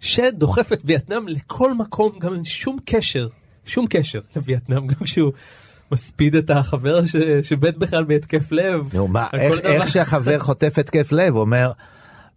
[0.00, 3.28] שדוחף את וייטנאם לכל מקום, גם אין שום קשר,
[3.66, 5.32] שום קשר לווייטנאם, גם כשהוא
[5.92, 7.00] מספיד את החבר.
[7.42, 8.88] שמת בכלל בהתקף לב.
[8.94, 9.72] נו, מה, איך, דבר.
[9.72, 11.72] איך שהחבר חוטף התקף לב, הוא אומר,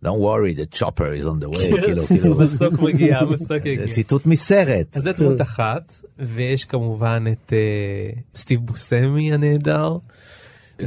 [0.06, 3.94] Don't worry, the chopper is on the way, כאילו, כאילו, המסוק מגיע, המסוק יגיע.
[3.94, 4.98] ציטוט מסרט.
[4.98, 9.98] אז זה דמות אחת, ויש כמובן את אה, סטיב בוסמי הנהדר.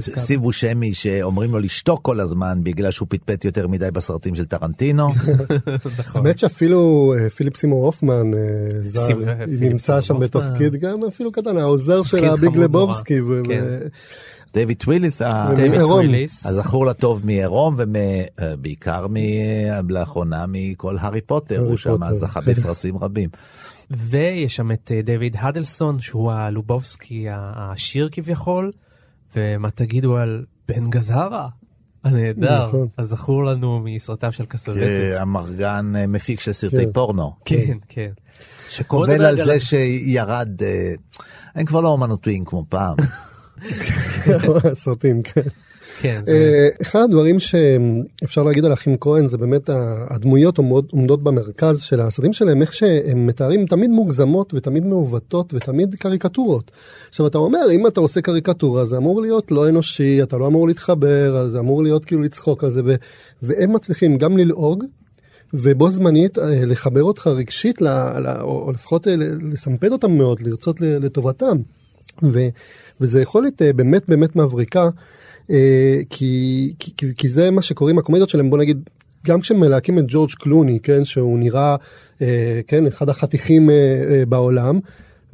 [0.00, 5.08] סיב בושמי שאומרים לו לשתוק כל הזמן בגלל שהוא פטפט יותר מדי בסרטים של טרנטינו.
[5.98, 6.26] נכון.
[6.26, 8.40] האמת שאפילו אה, פיליפ סימור הופמן אה,
[8.82, 13.18] ז"ל, סימ- אה, נמצא שם בתפקיד גם אפילו קטן, העוזר של הביג לבובסקי.
[13.44, 13.64] כן.
[15.56, 16.46] דויד טוויליס.
[16.46, 19.06] הזכור לטוב מעירום ובעיקר
[19.88, 21.96] לאחרונה מכל הארי פוטר, הוא שם.
[22.12, 23.28] זכה בפרסים רבים.
[23.90, 28.70] ויש שם את דיוויד האדלסטון, שהוא הלבובסקי העשיר כביכול,
[29.36, 31.48] ומה תגידו על בן גזרה
[32.04, 32.86] הנהדר, נכון.
[32.98, 35.20] הזכור לנו מסרטיו של קסולטס.
[35.20, 36.92] המרגן אה, מפיק של סרטי כן.
[36.92, 38.10] פורנו, כן, כן.
[38.70, 40.92] שקובל בוא נדבר על זה שירד, אה,
[41.54, 42.96] הם כבר לא אומנותיים כמו פעם.
[44.74, 45.40] סרטים, כן.
[46.00, 46.32] כן, זה...
[46.32, 49.70] אה, אחד הדברים שאפשר להגיד על אחים כהן זה באמת
[50.10, 56.70] הדמויות עומדות, במרכז של הסרטים שלהם, איך שהם מתארים תמיד מוגזמות ותמיד מעוותות ותמיד קריקטורות.
[57.08, 60.68] עכשיו אתה אומר אם אתה עושה קריקטורה זה אמור להיות לא אנושי, אתה לא אמור
[60.68, 62.94] להתחבר, זה אמור להיות כאילו לצחוק על זה, ו,
[63.42, 64.84] והם מצליחים גם ללעוג.
[65.54, 69.14] ובו זמנית אה, לחבר אותך רגשית, ל, ל, או, לפחות אה,
[69.52, 71.56] לסמפד אותם מאוד, לרצות לטובתם.
[72.22, 72.40] ו,
[73.00, 74.88] וזה יכולת באמת באמת מבריקה,
[76.10, 78.88] כי, כי, כי, כי זה מה שקורה עם הקומדיות שלהם, בוא נגיד,
[79.26, 81.76] גם כשמלהקים את ג'ורג' קלוני, כן, שהוא נראה,
[82.22, 83.74] אה, כן, אחד החתיכים אה,
[84.10, 84.78] אה, בעולם,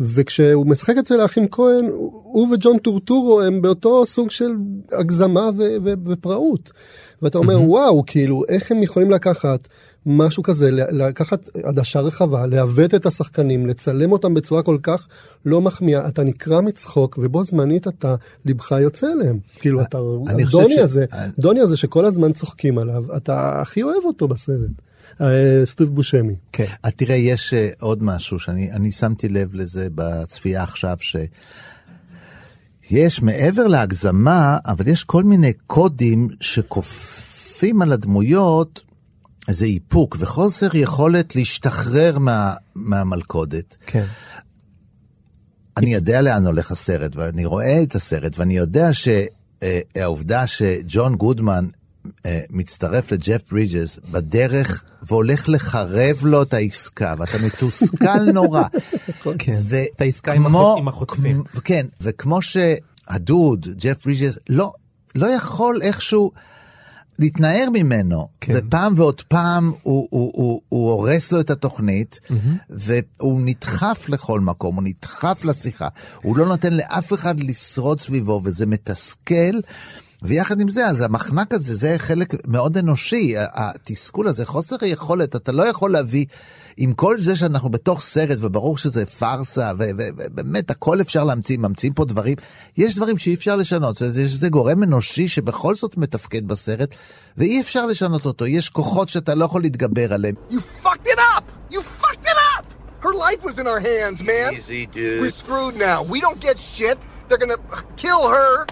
[0.01, 1.85] וכשהוא משחק אצל האחים כהן,
[2.23, 4.51] הוא וג'ון טורטורו הם באותו סוג של
[4.92, 6.73] הגזמה ו- ו- ופראות.
[7.23, 9.68] ואתה אומר, וואו, כאילו, איך הם יכולים לקחת
[10.07, 15.09] משהו כזה, לקחת עדשה רחבה, לעוות את השחקנים, לצלם אותם בצורה כל כך
[15.45, 19.39] לא מחמיאה, אתה נקרע מצחוק, ובו זמנית אתה, לבך יוצא אליהם.
[19.55, 21.05] כאילו, אתה, אני חושב דוני ש- הזה,
[21.39, 24.71] דוני הזה שכל הזמן צוחקים עליו, אתה הכי אוהב אותו בסרט.
[25.21, 26.35] אה, סטיב בושמי.
[26.53, 26.65] כן.
[26.83, 31.17] אז תראה, יש אה, עוד משהו שאני אני שמתי לב לזה בצפייה עכשיו, ש...
[32.91, 38.81] יש מעבר להגזמה, אבל יש כל מיני קודים שכופים על הדמויות
[39.49, 43.77] איזה איפוק וחוסר יכולת להשתחרר מה, מהמלכודת.
[43.87, 44.05] כן.
[45.77, 51.67] אני יודע לאן הולך הסרט, ואני רואה את הסרט, ואני יודע שהעובדה שג'ון גודמן
[52.27, 58.63] אה, מצטרף לג'ף ברידג'ס בדרך והולך לחרב לו את העסקה, ואתה מתוסכל נורא.
[59.39, 59.59] כן.
[59.63, 61.43] ו- את העסקה כמו- עם החוטפים.
[61.65, 64.73] כן, וכמו שהדוד, ג'ף ברידג'ס, לא,
[65.15, 66.31] לא יכול איכשהו
[67.19, 68.55] להתנער ממנו, כן.
[68.57, 72.21] ופעם ועוד פעם הוא, הוא, הוא, הוא הורס לו את התוכנית,
[72.71, 75.89] והוא נדחף לכל מקום, הוא נדחף לשיחה,
[76.23, 79.61] הוא לא נותן לאף אחד לשרוד סביבו, וזה מתסכל.
[80.23, 85.53] ויחד עם זה, אז המחנק הזה, זה חלק מאוד אנושי, התסכול הזה, חוסר היכולת, אתה
[85.53, 86.27] לא יכול להביא,
[86.81, 92.05] עם כל זה שאנחנו בתוך סרט, וברור שזה פארסה, ובאמת הכל אפשר להמציא, ממציאים פה
[92.05, 92.37] דברים,
[92.77, 96.95] יש דברים שאי אפשר לשנות, יש איזה גורם אנושי שבכל זאת מתפקד בסרט,
[97.37, 100.35] ואי אפשר לשנות אותו, יש כוחות שאתה לא יכול להתגבר עליהם.
[100.51, 101.73] You fucked it up!
[101.73, 102.67] You fucked it up!
[103.03, 104.55] Her life was in our hands, man.
[104.55, 105.21] Easy, dude.
[105.23, 105.99] We're screwed now.
[106.12, 106.99] We don't get shit.
[107.27, 107.62] They're gonna
[107.97, 108.67] kill her.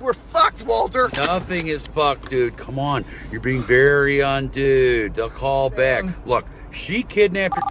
[0.00, 1.04] We're fucked, Walter.
[1.34, 2.56] Nothing is fucked, dude.
[2.56, 3.04] Come on.
[3.30, 5.14] You're being very undude.
[5.16, 6.02] They'll call back.
[6.32, 7.63] Look, she kidnapped her.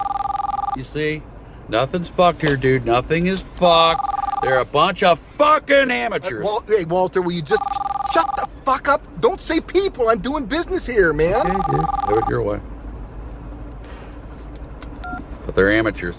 [0.77, 1.23] You see?
[1.69, 2.85] Nothing's fucked here, dude.
[2.85, 4.07] Nothing is fucked.
[4.43, 6.45] They're a bunch of fucking amateurs.
[6.45, 7.63] Wal- hey, Walter, will you just
[8.13, 9.01] shut the fuck up?
[9.21, 10.09] Don't say people.
[10.11, 11.35] I'm doing business here, man.
[11.35, 11.87] Okay, dude.
[12.09, 12.61] Do it your way.
[15.47, 16.17] But they're amateurs.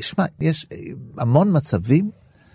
[0.00, 0.76] שמע, יש אה,
[1.18, 2.10] המון מצבים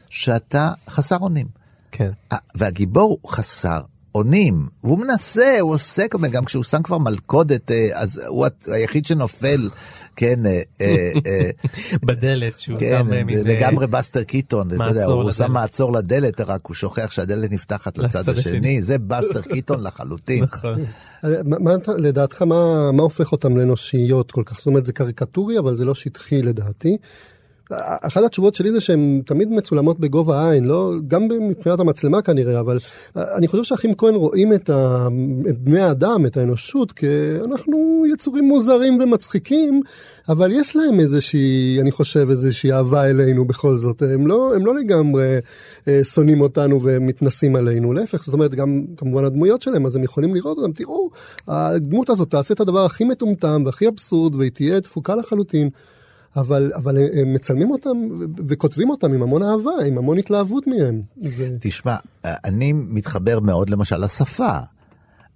[0.09, 1.47] שאתה חסר אונים.
[1.91, 2.11] כן.
[2.31, 3.81] אה, והגיבור הוא חסר
[4.12, 8.46] עונים, והוא מנסה, הוא עושה כל מיני, גם כשהוא שם כבר מלכודת, אה, אז הוא
[8.66, 9.68] היחיד שנופל,
[10.16, 11.50] כן, אה, אה,
[12.02, 15.34] בדלת שהוא כן, שם מין, לגמרי בסטר קיטון, אתה יודע, הוא לדלת.
[15.34, 18.58] שם מעצור לדלת, רק הוא שוכח שהדלת נפתחת לצד לצד השני.
[18.58, 20.44] השני, זה בסטר קיטון לחלוטין.
[20.44, 20.84] נכון.
[21.98, 24.58] לדעתך, מה, מה הופך אותם לאנושיות כל כך?
[24.58, 26.96] זאת אומרת, זה קריקטורי, אבל זה לא שטחי לדעתי.
[28.02, 32.78] אחת התשובות שלי זה שהן תמיד מצולמות בגובה העין, לא, גם מבחינת המצלמה כנראה, אבל
[33.16, 35.08] אני חושב שהאחים כהן רואים את, ה,
[35.48, 37.06] את בני האדם, את האנושות, כי
[37.44, 39.80] אנחנו יצורים מוזרים ומצחיקים,
[40.28, 44.02] אבל יש להם איזושהי, אני חושב, איזושהי אהבה אלינו בכל זאת.
[44.02, 45.38] הם לא, הם לא לגמרי
[45.88, 50.34] אה, שונאים אותנו ומתנסים עלינו, להפך, זאת אומרת, גם כמובן הדמויות שלהם, אז הם יכולים
[50.34, 51.10] לראות אותם, תראו,
[51.48, 55.70] הדמות הזאת תעשה את הדבר הכי מטומטם והכי אבסורד, והיא תהיה תפוקה לחלוטין.
[56.36, 57.96] אבל, אבל הם מצלמים אותם
[58.48, 61.02] וכותבים אותם עם המון אהבה, עם המון התלהבות מהם.
[61.36, 61.46] ו...
[61.60, 64.58] תשמע, אני מתחבר מאוד למשל לשפה.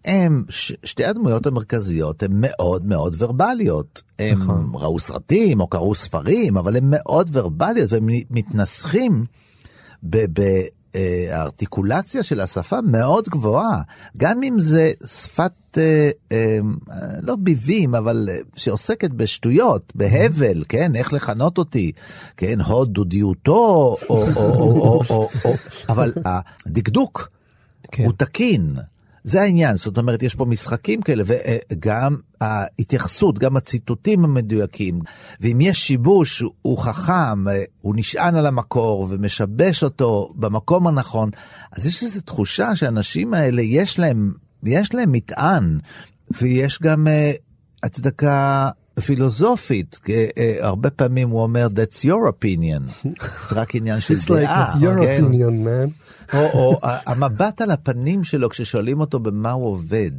[0.05, 4.03] הם, ש- שתי הדמויות המרכזיות הן מאוד מאוד ורבליות.
[4.19, 4.71] הם נכון.
[4.75, 9.25] ראו סרטים או קראו ספרים, אבל הן מאוד ורבליות, והם מתנסחים
[10.97, 13.81] בארטיקולציה של השפה מאוד גבוהה.
[14.17, 16.59] גם אם זה שפת, אה, אה,
[17.23, 21.93] לא ביבים, אבל אה, שעוסקת בשטויות, בהבל, כן, איך לכנות אותי,
[22.37, 24.43] כן, הוד דודיותו, או, או, או,
[24.81, 25.55] או, או, או,
[25.89, 26.13] אבל
[26.67, 27.29] הדקדוק
[27.93, 28.05] כן.
[28.05, 28.77] הוא תקין.
[29.27, 35.01] זה העניין, זאת אומרת, יש פה משחקים כאלה, וגם ההתייחסות, גם הציטוטים המדויקים,
[35.41, 37.45] ואם יש שיבוש, הוא חכם,
[37.81, 41.31] הוא נשען על המקור ומשבש אותו במקום הנכון,
[41.73, 45.79] אז יש איזו תחושה שהאנשים האלה, יש להם, יש להם מטען,
[46.31, 47.33] ויש גם אה,
[47.83, 48.69] הצדקה
[49.01, 53.09] פילוסופית, אה, הרבה פעמים הוא אומר, that's your opinion,
[53.49, 54.75] זה רק עניין של It's דעה.
[54.75, 55.25] like your כן?
[55.25, 55.91] opinion, man.
[56.37, 60.11] או, או המבט על הפנים שלו כששואלים אותו במה הוא עובד.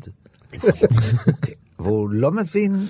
[1.28, 2.88] אוקיי, והוא לא מבין,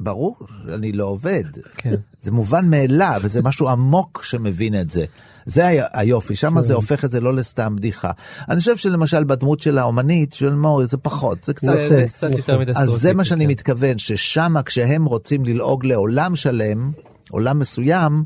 [0.00, 1.44] ברור שאני לא עובד.
[1.76, 1.94] כן.
[2.22, 5.04] זה מובן מאליו, וזה משהו עמוק שמבין את זה.
[5.46, 8.10] זה היופי, שם זה הופך את זה לא לסתם בדיחה.
[8.48, 11.66] אני חושב שלמשל בדמות של האומנית, של מור, זה פחות, זה קצת...
[11.72, 13.50] זה- זה קצת יותר מדי אז זה מה שאני כן.
[13.50, 16.90] מתכוון, ששמה כשהם רוצים ללעוג לעולם שלם,
[17.30, 18.24] עולם מסוים,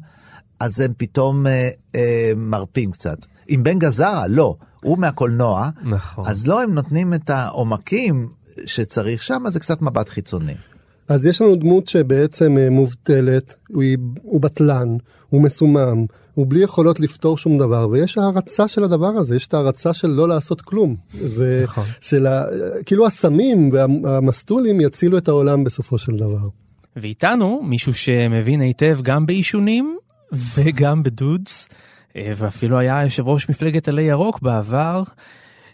[0.61, 3.19] אז הם פתאום אה, אה, מרפים קצת.
[3.49, 6.25] עם בן גזרה, לא, הוא מהקולנוע, נכון.
[6.27, 8.29] אז לא, הם נותנים את העומקים
[8.67, 10.55] שצריך שם, זה קצת מבט חיצוני.
[11.09, 13.83] אז יש לנו דמות שבעצם אה, מובטלת, הוא,
[14.23, 14.89] הוא בטלן,
[15.29, 16.05] הוא מסומם,
[16.39, 20.09] הוא בלי יכולות לפתור שום דבר, ויש הערצה של הדבר הזה, יש את ההערצה של
[20.09, 20.97] לא לעשות כלום.
[21.63, 21.85] נכון.
[22.01, 22.45] ושל ה...
[22.87, 26.49] כאילו הסמים והמסטולים יצילו את העולם בסופו של דבר.
[26.97, 29.99] ואיתנו מישהו שמבין היטב גם בעישונים
[30.33, 31.69] וגם בדודס,
[32.17, 35.03] אה, ואפילו היה יושב ראש מפלגת עלי ירוק בעבר.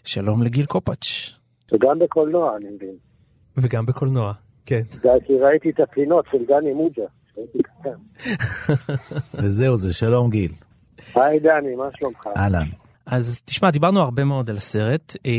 [0.03, 1.31] שלום לגיל קופאץ'.
[1.73, 2.95] וגם בקולנוע, אני מבין.
[3.57, 4.33] וגם בקולנוע,
[4.65, 4.81] כן.
[5.25, 7.05] כי ראיתי את הפינות של דני מוג'ה.
[7.63, 7.89] קטן.
[9.33, 10.51] וזהו זה, שלום גיל.
[11.15, 12.27] היי דני, מה שלומך?
[12.37, 12.67] אהלן.
[13.05, 15.31] אז תשמע, דיברנו הרבה מאוד על הסרט, אה,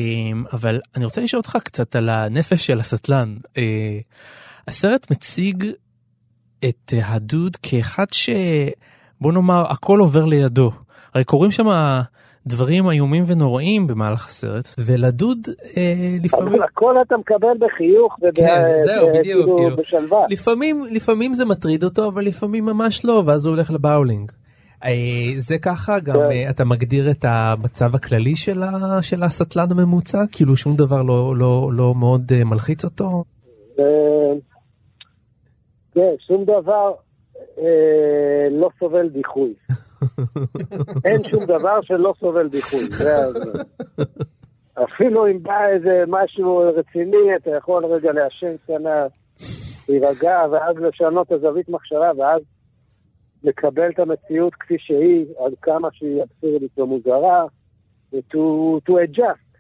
[0.53, 3.37] אבל אני רוצה לשאול אותך קצת על הנפש של הסטלן.
[3.57, 3.99] אה,
[4.69, 5.67] הסרט מציג
[6.69, 8.31] את אה, הדוד כאחד ש...
[9.21, 10.73] בוא נאמר, הכל עובר לידו.
[11.15, 11.67] הרי קורים שם
[12.47, 15.39] דברים איומים ונוראים במהלך הסרט, ולדוד
[15.77, 16.49] אה, לפעמים...
[16.49, 19.77] אבל הכל אתה מקבל בחיוך כן, זהו, בדיוק, כאילו.
[19.77, 20.27] בשלווה.
[20.31, 24.33] לפעמים, לפעמים זה מטריד אותו, אבל לפעמים ממש לא, ואז הוא הולך לבאולינג.
[24.85, 24.91] אה,
[25.37, 26.21] זה ככה, גם כן.
[26.21, 30.23] אה, אתה מגדיר את המצב הכללי של, ה, של הסטלן הממוצע?
[30.33, 33.25] כאילו שום דבר לא, לא, לא מאוד אה, מלחיץ אותו?
[35.95, 36.93] כן, שום דבר
[37.59, 39.55] אה, לא סובל דיחוי.
[41.05, 42.89] אין שום דבר שלא סובל דיחוי.
[44.85, 49.07] אפילו אם בא איזה משהו רציני, אתה יכול רגע לעשן קטנה,
[49.89, 52.43] להירגע, ואז לשנות את הזווית מחשבה, ואז
[53.45, 57.45] לקבל את המציאות כפי שהיא, עד כמה שהיא אבסורדית ומוזרה,
[58.13, 58.37] ו-to
[58.89, 59.59] to adjust.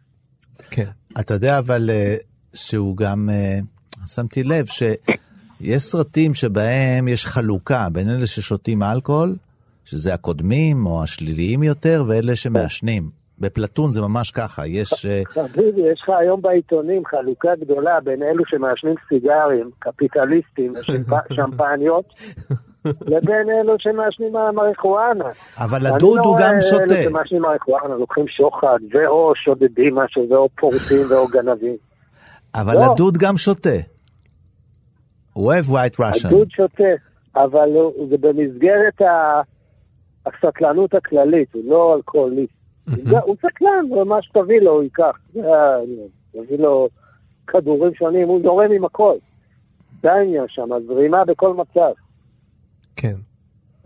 [0.71, 0.89] כן.
[1.21, 2.17] אתה יודע אבל אה,
[2.55, 3.59] שהוא גם, אה,
[4.07, 9.37] שמתי לב שיש סרטים שבהם יש חלוקה בין אלה ששותים אלכוהול,
[9.87, 13.11] שזה הקודמים או השליליים יותר, ואלה שמעשנים.
[13.41, 15.07] בפלטון זה ממש ככה, יש...
[15.07, 20.73] אה, חביבי, יש לך היום בעיתונים חלוקה גדולה בין אלו שמעשנים סיגרים, קפיטליסטים
[21.31, 22.05] ושמפניות,
[23.13, 25.25] לבין אלו שמעשנים מריחואנה.
[25.59, 26.85] אבל הדוד הוא גם אני לא שותה.
[26.85, 31.77] רואה אלו שמעשנים מריחואנה, לוקחים שוחד, ואו שודדים משהו, ואו פורצים, ואו גנבים.
[32.55, 32.93] אבל לא.
[32.93, 33.71] הדוד גם שותה.
[35.33, 36.27] הוא אוהב white russian.
[36.27, 36.93] הדוד שותה,
[37.37, 37.69] אבל
[38.11, 39.56] זה במסגרת ה-
[40.27, 42.53] הסטלנות הכללית, הוא לא אלכוהוליסט.
[43.25, 45.19] הוא סקלן, ומה שתביא לו הוא ייקח.
[46.33, 46.89] תביא לו
[47.47, 49.15] כדורים שונים, הוא זורם עם הכל.
[50.03, 51.91] זה העניין שם, הזרימה בכל מצב.
[52.97, 53.15] כן.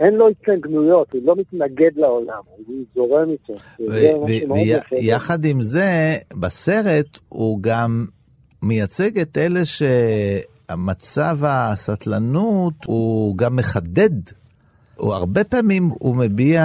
[0.00, 3.55] אין לו התנגנויות, הוא לא מתנגד לעולם, הוא זורם איתו.
[4.90, 8.07] ויחד עם זה, בסרט הוא גם
[8.62, 14.39] מייצג את אלה שהמצב הסטלנות הוא גם מחדד.
[15.01, 16.63] הוא הרבה פעמים הוא מביע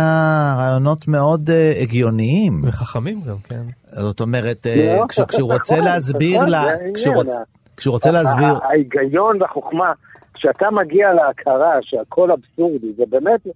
[0.58, 2.62] רעיונות מאוד אה, הגיוניים.
[2.68, 3.62] וחכמים גם, כן.
[3.92, 6.64] זאת אומרת, אה, לא, כש- כשהוא רוצה נכון, להסביר נכון, לה.
[6.94, 7.40] כשהוא רוצ-
[7.78, 9.94] כשהוא רוצה להסביר, ההיגיון והחוכמה,
[10.34, 13.48] כשאתה מגיע להכרה שהכל אבסורדי, זה באמת,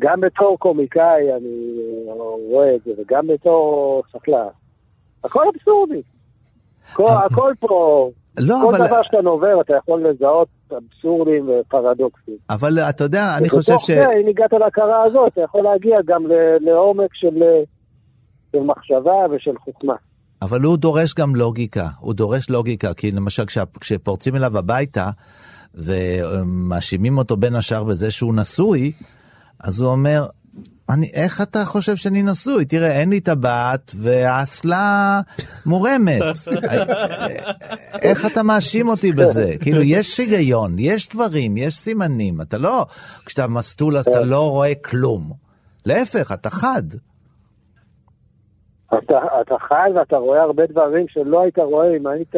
[0.00, 1.02] גם בתור קומיקאי
[1.36, 1.76] אני
[2.50, 4.46] רואה את זה, וגם בתור סקלן,
[5.24, 6.02] הכל אבסורדי.
[6.92, 12.34] הכל, הכל פה, לא, כל אבל- דבר שאתה נובר אתה יכול לזהות אבסורדים ופרדוקסים.
[12.50, 13.90] אבל אתה יודע, אני חושב ובתוך ש...
[13.90, 16.22] זה, אם הגעת להכרה הזאת, אתה יכול להגיע גם
[16.60, 17.42] לעומק של,
[18.52, 19.94] של מחשבה ושל חוכמה.
[20.42, 25.10] אבל הוא דורש גם לוגיקה, הוא דורש לוגיקה, כי למשל כשה, כשפורצים אליו הביתה
[25.74, 28.92] ומאשימים אותו בין השאר בזה שהוא נשוי,
[29.60, 30.26] אז הוא אומר,
[30.90, 32.64] אני, איך אתה חושב שאני נשוי?
[32.64, 35.20] תראה, אין לי טבעת והאסלה
[35.66, 36.22] מורמת.
[38.08, 39.52] איך אתה מאשים אותי בזה?
[39.60, 42.40] כאילו, יש היגיון, יש דברים, יש סימנים.
[42.40, 42.86] אתה לא,
[43.26, 45.32] כשאתה מסטול אז אתה לא רואה כלום.
[45.86, 46.82] להפך, אתה חד.
[48.86, 52.34] אתה, אתה חי ואתה רואה הרבה דברים שלא היית רואה אם היית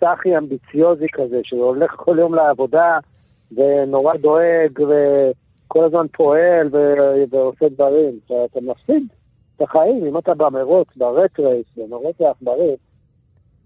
[0.00, 2.98] סאחי אמביציוזי כזה, שהולך כל יום לעבודה
[3.56, 4.78] ונורא דואג
[5.72, 8.18] וכל הזמן פועל ו- ועושה דברים.
[8.26, 9.02] אתה, אתה מפסיד
[9.56, 12.76] את החיים, אם אתה במרוץ, ברט רייס, במרוץ העכברים,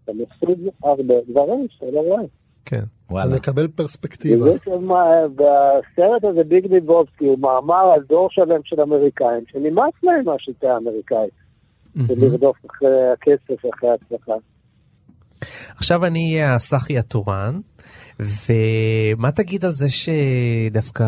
[0.05, 2.23] אתה מפסיד הרבה דברים שאתה לא רואה.
[2.65, 2.83] כן.
[3.09, 4.47] אתה מקבל פרספקטיבה.
[4.65, 5.05] שמה-
[5.37, 11.33] והסרט הזה, ביג ליבובסקי, הוא מאמר על דור שלם של אמריקאים, שנמאס להם מהשיטה האמריקאית,
[11.97, 14.33] ולרדוף אחרי הכסף, אחרי ההצלחה.
[15.77, 17.61] עכשיו אני אהיה הסחי התורן,
[18.21, 21.05] ומה תגיד על זה שדווקא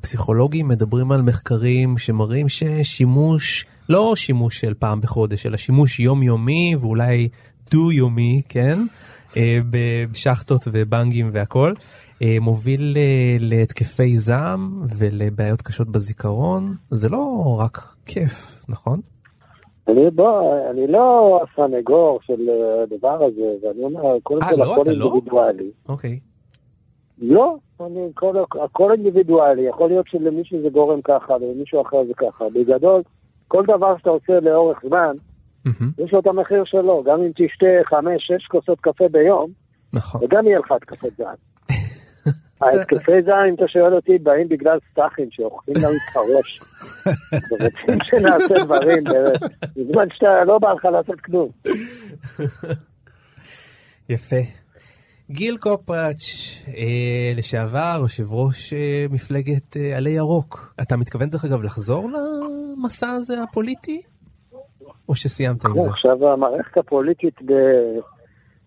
[0.00, 7.28] פסיכולוגים מדברים על מחקרים שמראים ששימוש, לא שימוש של פעם בחודש, אלא שימוש יומיומי ואולי
[7.70, 8.78] דו-יומי, כן?
[9.36, 11.72] אה, בשחטות ובנגים והכל,
[12.22, 16.74] אה, מוביל אה, להתקפי זעם ולבעיות קשות בזיכרון.
[16.90, 19.00] זה לא רק כיף, נכון?
[19.88, 22.50] אני, בוא, אני לא הסנגור של
[22.82, 24.72] הדבר הזה, ואני אומר, קודם כל לא?
[24.72, 25.06] הכל לא?
[25.06, 25.70] אינדיבידואלי.
[25.88, 26.18] אוקיי.
[27.18, 32.44] לא, אני, כל, הכל אינדיבידואלי, יכול להיות שלמישהו זה גורם ככה, ולמישהו אחר זה ככה.
[32.54, 33.02] בגדול,
[33.48, 35.16] כל דבר שאתה עושה לאורך זמן,
[35.98, 39.50] יש לו את המחיר שלו, גם אם תשתה חמש, שש כוסות קפה ביום,
[39.94, 40.24] נכון.
[40.24, 41.34] וגם יהיה לך התקפות זעם.
[42.60, 46.60] ההתקפי זעם, אם אתה שואל אותי, באים בגלל סטאחים שאוכלים לנו את הראש.
[47.50, 49.04] ורוצים שנעשה דברים.
[49.76, 51.48] בזמן שאתה לא בא לך לעשות כלום.
[54.08, 54.63] יפה.
[55.30, 56.22] גיל קופראץ',
[56.68, 60.74] אה, לשעבר יושב ראש אה, מפלגת אה, עלי ירוק.
[60.82, 64.02] אתה מתכוון דרך אגב לחזור למסע הזה הפוליטי?
[65.08, 65.90] או שסיימת עם זה?
[65.90, 67.98] עכשיו המערכת הפוליטית ב-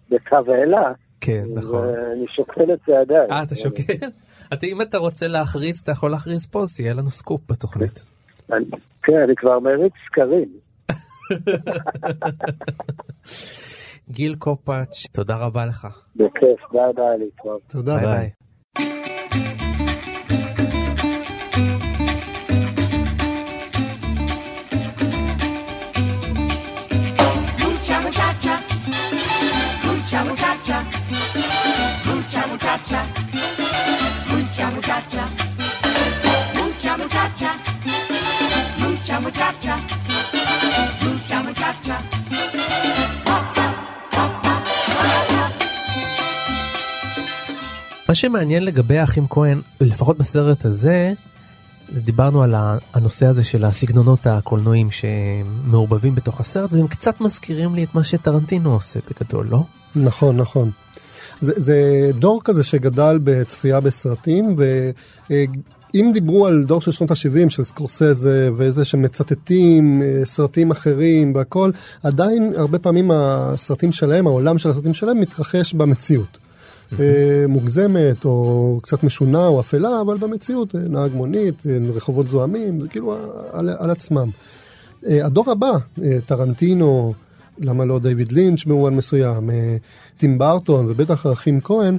[0.10, 0.91] בתבהלה,
[1.22, 1.88] כן, נכון.
[1.88, 3.30] ואני שוקל את צעדיי.
[3.32, 4.08] אה, אתה שוקל?
[4.54, 8.06] אתה, אם אתה רוצה להכריז, אתה יכול להכריז פה, אז יהיה לנו סקופ בתוכנית.
[9.04, 10.50] כן, אני כבר מריץ סקרים.
[14.10, 15.88] גיל קופאץ', תודה רבה לך.
[16.15, 17.62] בכיף, ביי ביי, להתראות.
[17.67, 17.98] תודה.
[17.98, 19.17] ביי ביי.
[48.18, 51.14] שמעניין לגבי האחים כהן, לפחות בסרט הזה,
[51.94, 52.56] אז דיברנו על
[52.94, 58.74] הנושא הזה של הסגנונות הקולנועיים שמעורבבים בתוך הסרט, והם קצת מזכירים לי את מה שטרנטינו
[58.74, 59.64] עושה בגדול, לא?
[59.96, 60.72] נכון, נכון.
[61.42, 67.64] זה, זה דור כזה שגדל בצפייה בסרטים, ואם דיברו על דור של שנות ה-70 של
[67.64, 71.72] סקורסזה וזה שמצטטים אה, סרטים אחרים והכל,
[72.04, 76.38] עדיין הרבה פעמים הסרטים שלהם, העולם של הסרטים שלהם מתרחש במציאות.
[77.00, 82.79] אה, מוגזמת או קצת משונה או אפלה, אבל במציאות אה, נהג מונית, אה, רחובות זוהמים,
[82.81, 83.15] זה כאילו
[83.52, 84.29] על, על עצמם.
[85.04, 85.71] הדור הבא,
[86.25, 87.13] טרנטינו,
[87.60, 89.50] למה לא דיוויד לינץ' במובן מסוים,
[90.17, 91.98] טים ברטון ובטח האחים כהן,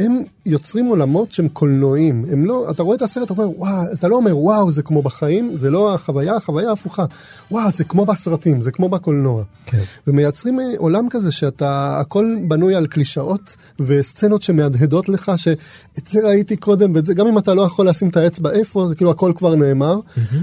[0.00, 2.24] הם יוצרים עולמות שהם קולנועיים.
[2.32, 5.02] הם לא, אתה רואה את הסרט, אתה אומר, וואו, אתה לא אומר, וואו, זה כמו
[5.02, 7.04] בחיים, זה לא החוויה, החוויה הפוכה.
[7.50, 9.42] וואו, זה כמו בסרטים, זה כמו בקולנוע.
[9.66, 9.78] כן.
[10.06, 16.56] ומייצרים אה, עולם כזה שאתה, הכל בנוי על קלישאות וסצנות שמהדהדות לך, שאת זה ראיתי
[16.56, 19.32] קודם, ואת זה, גם אם אתה לא יכול לשים את האצבע איפה, זה כאילו הכל
[19.36, 20.00] כבר נאמר.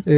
[0.07, 0.13] אה,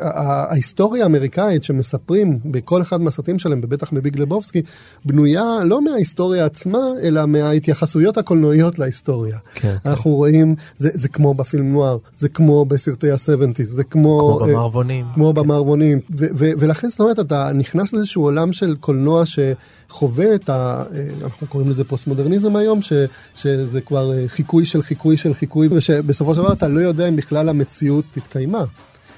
[0.00, 4.62] אה, ה- ההיסטוריה האמריקאית שמספרים בכל אחד מהסרטים שלהם, ובטח בביג לבובסקי,
[5.04, 9.38] בנויה לא מההיסטוריה עצמה, אלא מההתייחסויות הקולנועיות להיסטוריה.
[9.54, 14.18] כן, אנחנו רואים, זה, זה כמו בפילם נוער, זה כמו בסרטי ה-70's, זה כמו...
[14.18, 15.06] כמו אה, במערבונים.
[15.14, 20.48] כמו במערבונים, ו- ו- ולכן זאת אומרת, אתה נכנס לאיזשהו עולם של קולנוע שחווה את
[20.48, 20.84] ה...
[20.94, 22.92] אה, אנחנו קוראים לזה פוסט מודרניזם היום, ש-
[23.36, 27.16] שזה כבר אה, חיקוי של חיקוי של חיקוי, ושבסופו של דבר אתה לא יודע אם
[27.16, 28.64] בכלל המציאות התקיימה.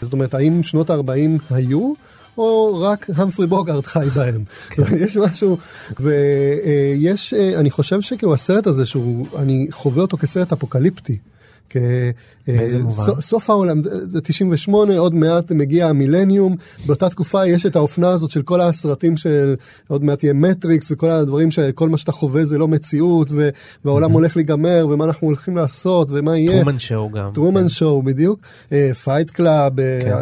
[0.03, 1.93] זאת אומרת, האם שנות ה-40 היו?
[2.39, 4.45] או רק המפרי בוגארד חי בהם.
[5.05, 5.59] יש משהו,
[6.01, 11.19] ויש, אה, אני חושב שכאילו הסרט הזה, שהוא, אני חווה אותו כסרט אפוקליפטי.
[11.73, 11.77] כ-
[12.47, 13.03] באיזה אה, מובן?
[13.21, 16.57] סוף- העולם, זה 98, עוד מעט מגיע המילניום,
[16.87, 19.55] באותה תקופה יש את האופנה הזאת של כל הסרטים של,
[19.89, 23.49] עוד מעט יהיה מטריקס וכל הדברים שכל מה שאתה חווה זה לא מציאות, ו-
[23.85, 26.53] והעולם הולך להיגמר, ומה אנחנו הולכים לעשות, ומה יהיה.
[26.63, 27.31] טרומן שואו גם.
[27.35, 28.41] טרומן שואו בדיוק,
[29.05, 30.13] פייט קלאב, כן,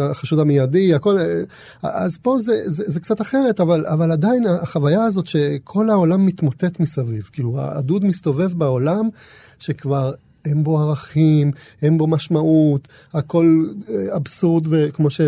[0.00, 1.42] החשוד המיידי, הכל, אה,
[1.82, 6.80] אז פה זה, זה, זה קצת אחרת, אבל, אבל עדיין החוויה הזאת שכל העולם מתמוטט
[6.80, 9.08] מסביב, כאילו הדוד מסתובב בעולם
[9.58, 10.12] שכבר
[10.46, 11.50] אין בו ערכים,
[11.82, 15.20] אין בו משמעות, הכל אה, אבסורד וכמו ש...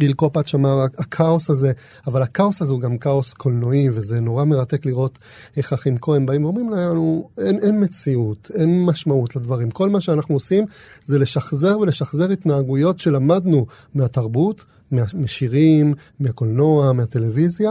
[0.00, 1.72] גיל קופאץ' אמר, הכאוס הזה,
[2.06, 5.18] אבל הכאוס הזה הוא גם כאוס קולנועי, וזה נורא מרתק לראות
[5.56, 9.70] איך אחים כהן באים ואומרים לנו, אין, אין מציאות, אין משמעות לדברים.
[9.70, 10.64] כל מה שאנחנו עושים
[11.04, 17.70] זה לשחזר ולשחזר התנהגויות שלמדנו מהתרבות, מה- משירים, מהקולנוע, מהטלוויזיה,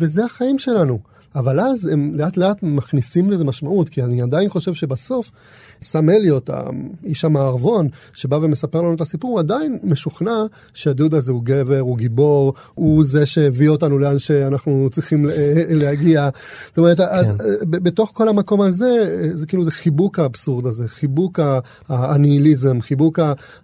[0.00, 0.98] וזה החיים שלנו.
[1.34, 5.30] אבל אז הם לאט לאט מכניסים לזה משמעות, כי אני עדיין חושב שבסוף
[5.82, 11.42] סם אליוט, האיש המערבון, שבא ומספר לנו את הסיפור, הוא עדיין משוכנע שהדוד הזה הוא
[11.44, 15.26] גבר, הוא גיבור, הוא זה שהביא אותנו לאן שאנחנו צריכים
[15.68, 16.28] להגיע.
[16.68, 17.36] זאת אומרת, אז
[17.70, 21.40] ב- בתוך כל המקום הזה, זה כאילו זה חיבוק האבסורד הזה, חיבוק
[21.88, 23.18] הניהיליזם, חיבוק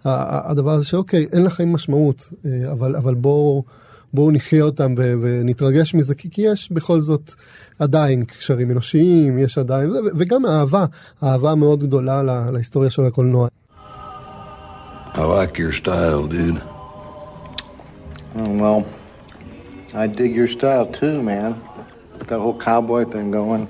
[0.05, 3.63] הדבר הזה שאוקיי, אין לחיים משמעות, אה, אבל, אבל בואו...
[4.13, 7.33] בואו נחיה אותם ו- ונתרגש מזה, כי, כי יש בכל זאת
[7.78, 10.84] עדיין קשרים אנושיים, יש עדיין, ו- וגם אהבה,
[11.22, 13.48] אהבה מאוד גדולה לה- להיסטוריה של הקולנוע.
[15.14, 16.60] I like your style, dude.
[18.36, 18.82] Oh, well,
[19.92, 21.52] I dig your style too, man.
[22.28, 23.66] Got a whole cowboy thing going.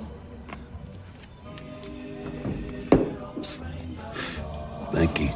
[4.93, 5.31] Thank you.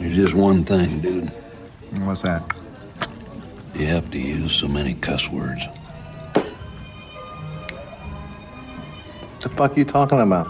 [0.00, 1.28] There's just one thing, dude.
[2.06, 2.42] What's that?
[3.78, 5.62] You have to use so many cuss words.
[9.43, 10.47] The fuck you talking about?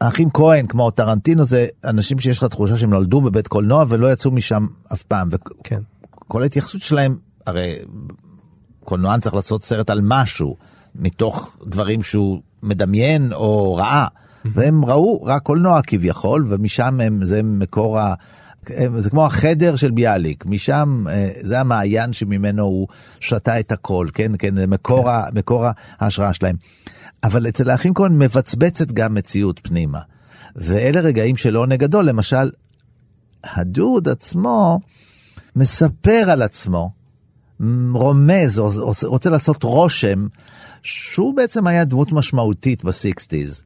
[0.00, 4.30] האחים כהן, כמו טרנטינו, זה אנשים שיש לך תחושה שהם נולדו בבית קולנוע ולא יצאו
[4.30, 5.28] משם אף פעם.
[5.64, 5.80] כן.
[6.24, 7.16] וכל ההתייחסות שלהם,
[7.46, 7.74] הרי
[8.84, 10.56] קולנוען צריך לעשות סרט על משהו,
[10.94, 14.06] מתוך דברים שהוא מדמיין או ראה.
[14.44, 17.98] והם ראו רק קולנוע כביכול, ומשם הם, זה מקור
[18.98, 22.88] זה כמו החדר של ביאליק, משם אה, זה המעיין שממנו הוא
[23.20, 25.66] שתה את הכל, כן, כן, זה מקור, ה, מקור
[25.98, 26.56] ההשראה שלהם.
[27.24, 29.98] אבל אצל האחים כהן מבצבצת גם מציאות פנימה.
[30.56, 32.50] ואלה רגעים של עונג גדול, למשל,
[33.44, 34.80] הדוד עצמו
[35.56, 36.90] מספר על עצמו,
[37.92, 38.58] רומז,
[39.04, 40.26] רוצה לעשות רושם,
[40.82, 43.62] שהוא בעצם היה דמות משמעותית בסיקסטיז.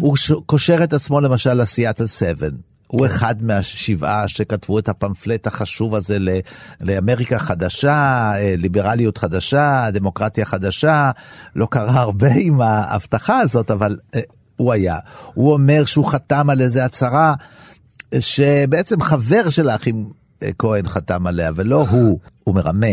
[0.00, 2.46] הוא ש- קושר את עצמו למשל לסיאטל 7.
[2.98, 6.38] הוא אחד מהשבעה שכתבו את הפמפלט החשוב הזה ל-
[6.80, 11.10] לאמריקה חדשה, אה, ליברליות חדשה, דמוקרטיה חדשה.
[11.56, 14.20] לא קרה הרבה עם ההבטחה הזאת, אבל אה,
[14.56, 14.98] הוא היה.
[15.34, 17.34] הוא אומר שהוא חתם על איזה הצהרה
[18.18, 20.10] שבעצם חבר של האחים
[20.42, 22.86] אה, כהן חתם עליה, ולא הוא, הוא מרמה.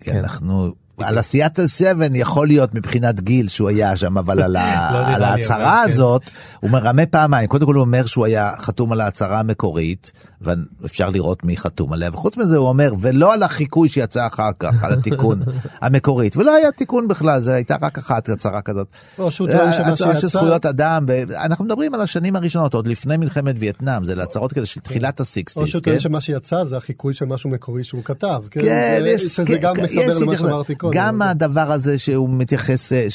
[0.00, 0.83] כן, אנחנו...
[0.98, 4.90] על הסיאטל 7 יכול להיות מבחינת גיל שהוא היה שם, אבל על, ה...
[4.92, 5.90] לא על ההצהרה כן.
[5.90, 6.30] הזאת
[6.60, 7.48] הוא מרמה פעמיים.
[7.48, 10.12] קודם כל הוא אומר שהוא היה חתום על ההצהרה המקורית,
[10.44, 14.84] ואפשר לראות מי חתום עליה, וחוץ מזה הוא אומר, ולא על החיקוי שיצא אחר כך,
[14.84, 15.42] על התיקון
[15.82, 18.86] המקורית, ולא היה תיקון בכלל, זה הייתה רק אחת הצהרה כזאת.
[19.18, 23.54] או שהוא שמה הצהרה של זכויות אדם, ואנחנו מדברים על השנים הראשונות, עוד לפני מלחמת
[23.58, 25.90] וייטנאם, זה להצהרות כאלה של תחילת או הסיקסטיס, שהוא כן?
[25.90, 28.42] טוען שמה שיצא זה החיקוי של משהו מקורי שהוא כתב.
[28.50, 30.36] כן, כן, שזה כן, גם כן, מתחבר למה.
[30.36, 30.92] שאמרתי קודם.
[30.96, 33.06] גם הדבר הזה שהוא מתייחס, אה,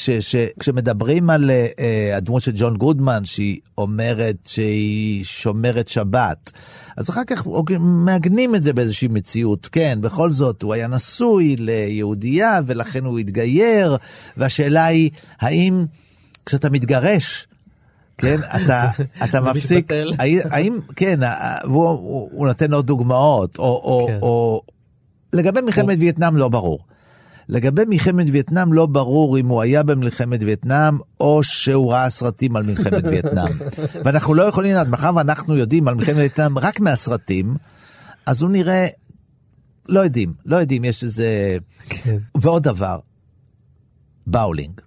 [0.58, 6.52] כשמדברים על אה, אה, הדמות של ג'ון גודמן, שהיא אומרת שהיא שומרת שבת,
[7.00, 7.46] אז אחר כך
[7.80, 9.68] מעגנים את זה באיזושהי מציאות.
[9.72, 13.96] כן, בכל זאת, הוא היה נשוי ליהודייה, ולכן הוא התגייר,
[14.36, 15.84] והשאלה היא, האם...
[16.46, 17.46] כשאתה מתגרש,
[18.18, 18.84] כן, אתה,
[19.24, 19.90] אתה זה מפסיק.
[20.50, 24.18] האם, כן, ה- והוא הוא, הוא נותן עוד דוגמאות, או, או, כן.
[24.22, 24.62] או
[25.32, 26.78] לגבי מלחמת וייטנאם לא ברור.
[27.50, 32.62] לגבי מלחמת וייטנאם לא ברור אם הוא היה במלחמת וייטנאם או שהוא ראה סרטים על
[32.62, 33.58] מלחמת וייטנאם.
[34.04, 37.56] ואנחנו לא יכולים לדעת, מאחר ואנחנו יודעים על מלחמת וייטנאם רק מהסרטים,
[38.26, 38.86] אז הוא נראה,
[39.88, 41.56] לא יודעים, לא יודעים, יש איזה...
[41.88, 42.16] כן.
[42.34, 42.98] ועוד דבר,
[44.26, 44.80] באולינג.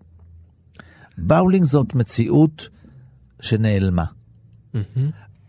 [1.18, 2.70] באולינג זאת מציאות
[3.42, 4.06] שנעלמה.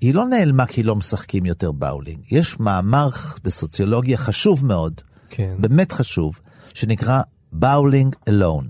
[0.00, 2.18] היא לא נעלמה כי לא משחקים יותר באולינג.
[2.30, 3.08] יש מאמר
[3.44, 5.00] בסוציולוגיה חשוב מאוד,
[5.30, 5.54] כן.
[5.58, 6.38] באמת חשוב,
[6.74, 7.20] שנקרא
[7.52, 8.68] Bowling Alone.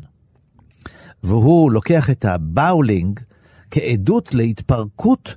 [1.23, 3.21] והוא לוקח את הבאולינג
[3.71, 5.35] כעדות להתפרקות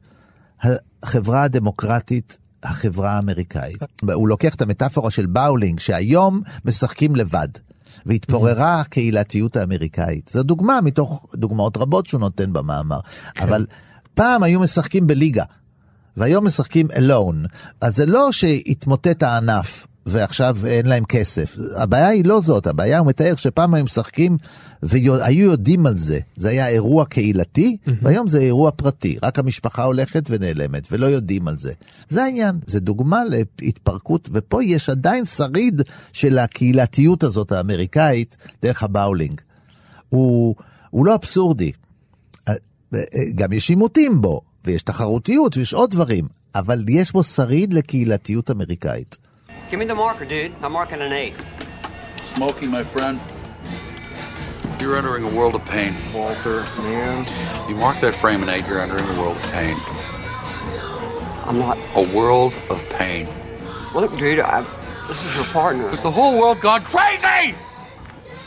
[1.03, 3.83] החברה הדמוקרטית, החברה האמריקאית.
[4.13, 7.47] הוא לוקח את המטאפורה של באולינג, שהיום משחקים לבד.
[8.05, 10.29] והתפוררה הקהילתיות האמריקאית.
[10.33, 12.99] זו דוגמה מתוך דוגמאות רבות שהוא נותן במאמר.
[13.39, 13.65] אבל
[14.13, 15.43] פעם היו משחקים בליגה,
[16.17, 17.45] והיום משחקים alone.
[17.81, 19.87] אז זה לא שהתמוטט הענף.
[20.07, 21.55] ועכשיו אין להם כסף.
[21.75, 24.37] הבעיה היא לא זאת, הבעיה הוא מתאר שפעם היו משחקים
[24.83, 26.19] והיו יודעים על זה.
[26.35, 29.17] זה היה אירוע קהילתי, והיום זה אירוע פרטי.
[29.23, 31.71] רק המשפחה הולכת ונעלמת, ולא יודעים על זה.
[32.09, 33.21] זה העניין, זה דוגמה
[33.61, 35.81] להתפרקות, ופה יש עדיין שריד
[36.13, 39.41] של הקהילתיות הזאת האמריקאית דרך הבאולינג.
[40.09, 40.55] הוא,
[40.89, 41.71] הוא לא אבסורדי.
[42.47, 42.53] אה,
[42.93, 42.99] אה,
[43.35, 49.26] גם יש עימותים בו, ויש תחרותיות, ויש עוד דברים, אבל יש בו שריד לקהילתיות אמריקאית.
[49.69, 50.53] Give me the marker, dude.
[50.61, 51.35] I'm marking an eight.
[52.35, 53.19] Smokey, my friend,
[54.79, 55.93] you're entering a world of pain.
[56.13, 57.25] Walter, man.
[57.67, 59.75] You mark that frame and eight, you're entering a world of pain.
[61.45, 61.77] I'm not.
[61.95, 63.27] A world of pain.
[63.93, 64.65] Look, dude, I,
[65.07, 65.89] this is your partner.
[65.89, 67.55] Is the whole world gone crazy?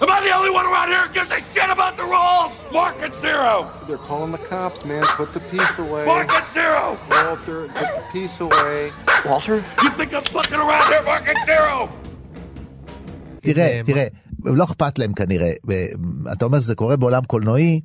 [0.03, 2.53] Am I the only one around here who gives a shit about the rules?
[2.73, 3.53] Mark it zero.
[3.87, 5.03] They're calling the cops, man.
[5.21, 6.05] Put the piece away.
[6.07, 6.85] Mark it zero.
[7.11, 8.93] Walter, put the piece away.
[9.27, 9.57] Walter?
[9.83, 11.03] You think I'm fucking around here?
[11.13, 11.89] Mark it zero.
[13.43, 14.07] תראה, תראה,
[14.45, 15.53] לא אכפת להם כנראה,
[16.33, 17.81] אתה אומר שזה קורה בעולם קולנועי,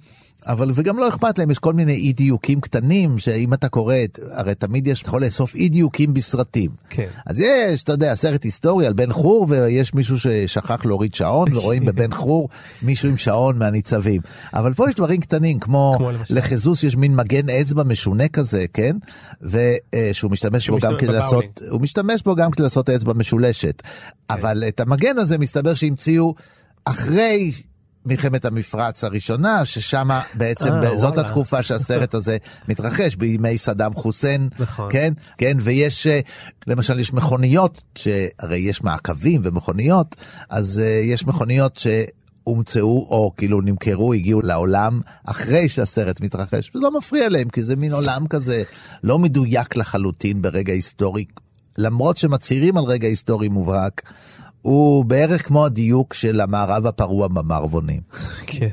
[0.48, 4.20] אבל וגם לא אכפת להם, יש כל מיני אי דיוקים קטנים, שאם אתה קורא, את-
[4.32, 6.72] הרי תמיד יש, אתה יכול לאסוף אי דיוקים בסרטים.
[6.90, 7.08] כן.
[7.26, 11.86] אז יש, אתה יודע, סרט היסטורי על בן חור, ויש מישהו ששכח להוריד שעון, ורואים
[11.86, 12.50] בבן חור
[12.82, 14.22] מישהו עם שעון מהניצבים.
[14.54, 16.10] אבל פה יש דברים קטנים, כמו, כמו?
[16.30, 18.96] לחיזוס יש מין מגן אצבע משונה כזה, כן?
[19.42, 21.12] ושהוא משתמש בו גם כדי.
[21.12, 23.84] לעשות, הוא משתמש בו גם כדי לעשות אצבע משולשת.
[24.30, 26.34] אבל את המגן הזה מסתבר שהמציאו
[26.86, 27.52] אחרי
[28.06, 31.22] מלחמת המפרץ הראשונה, ששם בעצם, אה, זאת וואלה.
[31.28, 32.38] התקופה שהסרט הזה
[32.70, 34.90] מתרחש, בימי סדאם חוסיין, נכון.
[34.92, 35.14] כן?
[35.38, 36.20] כן, ויש, אה,
[36.68, 40.16] למשל, יש מכוניות, שהרי יש מעקבים ומכוניות,
[40.50, 41.88] אז אה, יש מכוניות ש...
[42.46, 47.76] הומצאו או כאילו נמכרו, הגיעו לעולם אחרי שהסרט מתרחש, וזה לא מפריע להם, כי זה
[47.76, 48.64] מין עולם כזה
[49.04, 51.26] לא מדויק לחלוטין ברגע היסטורי,
[51.78, 54.02] למרות שמצהירים על רגע היסטורי מובהק,
[54.66, 58.02] הוא בערך כמו הדיוק של המערב הפרוע במערבונים.
[58.48, 58.70] כן.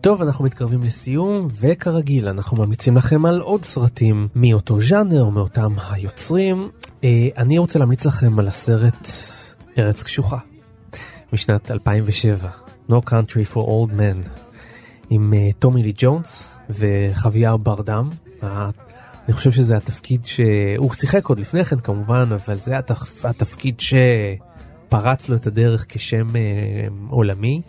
[0.00, 6.68] טוב, אנחנו מתקרבים לסיום, וכרגיל, אנחנו ממליצים לכם על עוד סרטים מאותו ז'אנר, מאותם היוצרים.
[7.04, 9.08] אה, אני רוצה להמליץ לכם על הסרט
[9.78, 10.38] ארץ קשוחה,
[11.32, 12.50] משנת 2007,
[12.90, 14.28] No Country for Old Men,
[15.10, 18.10] עם אה, טומי לי ג'ונס וחוויאר ברדם.
[19.28, 23.24] אני חושב שזה התפקיד שהוא שיחק עוד לפני כן כמובן, אבל זה התפ...
[23.24, 26.40] התפקיד שפרץ לו את הדרך כשם אה,
[27.10, 27.62] עולמי.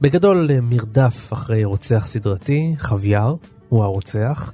[0.00, 3.34] בגדול אה, מרדף אחרי רוצח סדרתי, חוויאר,
[3.68, 4.52] הוא הרוצח,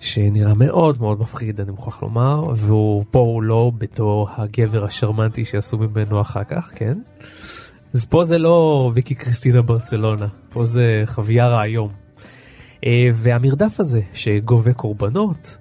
[0.00, 5.78] שנראה מאוד מאוד מפחיד אני מוכרח לומר, והוא פה הוא לא בתור הגבר השרמנטי שעשו
[5.78, 6.98] ממנו אחר כך, כן?
[7.94, 11.88] אז פה זה לא ויקי קריסטינה ברצלונה, פה זה חוויאר היום.
[12.86, 15.56] אה, והמרדף הזה שגובה קורבנות,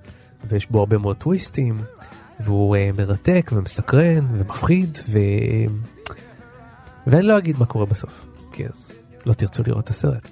[0.47, 1.81] ויש בו הרבה מאוד טוויסטים,
[2.39, 5.19] והוא אה, מרתק ומסקרן ומפחיד, ו...
[7.07, 8.91] ואני לא אגיד מה קורה בסוף, כי אז
[9.25, 10.27] לא תרצו לראות את הסרט.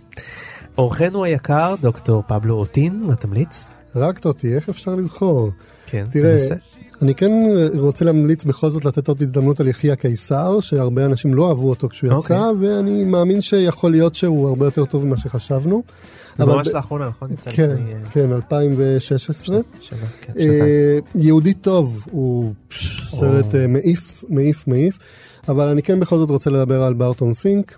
[0.77, 3.69] אורחנו היקר, דוקטור פבלו אוטין, מה תמליץ?
[3.93, 5.51] הרגת אותי, איך אפשר לבחור?
[5.85, 6.55] כן, תראה, תנסה.
[7.01, 7.31] אני כן
[7.77, 11.89] רוצה להמליץ בכל זאת לתת עוד הזדמנות על יחיא קיסר, שהרבה אנשים לא אהבו אותו
[11.89, 12.35] כשהוא אוקיי.
[12.35, 15.83] יצא, ואני מאמין שיכול להיות שהוא הרבה יותר טוב ממה שחשבנו.
[16.39, 17.29] אבל ממש ב- לאחרונה, נכון?
[17.41, 19.59] כן, לפני, אה, כן, 2016.
[19.81, 20.99] שנה, כן, אה.
[21.15, 22.53] יהודי טוב הוא
[23.09, 23.55] סרט.
[23.55, 24.97] אה, מעיף, מעיף, מעיף,
[25.47, 27.77] אבל אני כן בכל זאת רוצה לדבר על בארטון פינק.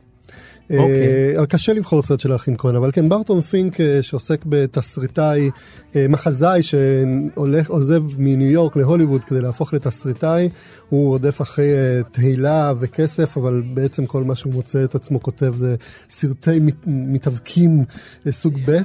[0.72, 5.50] אה, אבל קשה לבחור סרט של האחים כהן, אבל כן, ברטון פינק אה, שעוסק בתסריטאי,
[5.96, 10.50] אה, מחזאי שהולך, עוזב מניו יורק להוליווד כדי להפוך לתסריטאי,
[10.90, 15.54] הוא רודף אחרי אה, תהילה וכסף, אבל בעצם כל מה שהוא מוצא את עצמו כותב
[15.56, 15.76] זה
[16.10, 17.84] סרטי מת, מתאבקים
[18.28, 18.82] אה, סוג ב'.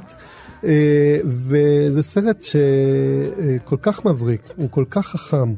[0.64, 5.54] אה, וזה סרט שכל כך מבריק, הוא כל כך חכם.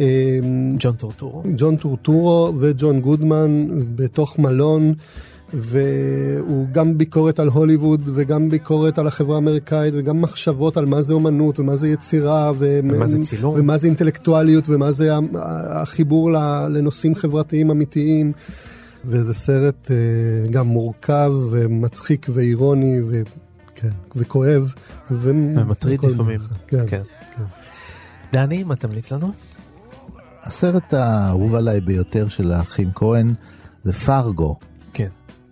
[0.00, 0.38] אה,
[0.78, 1.42] ג'ון טורטורו.
[1.56, 4.94] ג'ון טורטורו וג'ון גודמן בתוך מלון.
[5.54, 11.14] והוא גם ביקורת על הוליווד וגם ביקורת על החברה האמריקאית וגם מחשבות על מה זה
[11.14, 12.80] אומנות ומה זה יצירה ו...
[12.82, 13.54] ומה זה צילום.
[13.58, 15.10] ומה זה אינטלקטואליות ומה זה
[15.68, 16.32] החיבור
[16.68, 18.32] לנושאים חברתיים אמיתיים.
[19.06, 19.96] וזה סרט אה,
[20.50, 23.22] גם מורכב ומצחיק ואירוני ו...
[23.74, 24.72] כן, וכואב.
[25.10, 25.30] ו...
[25.54, 26.38] ומטריד וכל לפעמים.
[26.38, 26.56] דבר.
[26.66, 26.84] כן.
[26.86, 27.02] כן.
[28.32, 29.32] דני, מה תמליץ לנו?
[30.42, 33.34] הסרט האהוב עליי ביותר של האחים כהן
[33.84, 34.56] זה פרגו.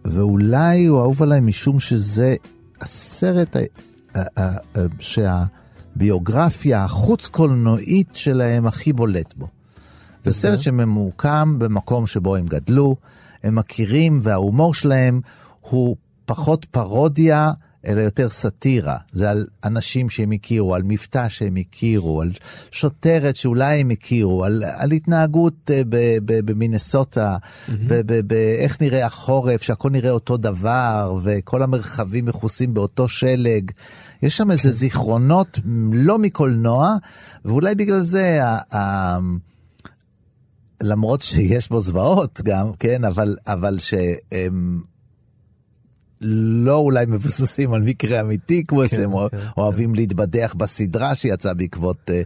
[0.04, 2.34] ואולי הוא אהוב עליי משום שזה
[2.80, 3.56] הסרט
[4.98, 9.48] שהביוגרפיה החוץ-קולנועית שלהם הכי בולט בו.
[10.22, 12.96] זה סרט שממוקם במקום שבו הם גדלו,
[13.42, 15.20] הם מכירים וההומור שלהם
[15.60, 17.52] הוא פחות פרודיה,
[17.86, 18.96] אלא יותר סאטירה.
[19.12, 22.30] זה על אנשים שהם הכירו, על מבטא שהם הכירו, על
[22.70, 25.82] שוטרת שאולי הם הכירו, על, על התנהגות אה,
[26.24, 27.36] במינסוטה,
[28.28, 33.70] ואיך נראה החורף, שהכל נראה אותו דבר, וכל המרחבים מכוסים באותו שלג.
[34.22, 35.58] יש שם איזה זיכרונות
[35.92, 36.96] לא מקולנוע,
[37.44, 39.18] ואולי בגלל זה ה- ה-
[40.82, 44.80] למרות שיש בו זוועות גם, כן, אבל, אבל שהם
[46.24, 52.10] לא אולי מבוססים על מקרה אמיתי, כמו כן, שהם כן, אוהבים להתבדח בסדרה שיצאה בעקבות
[52.10, 52.22] אה,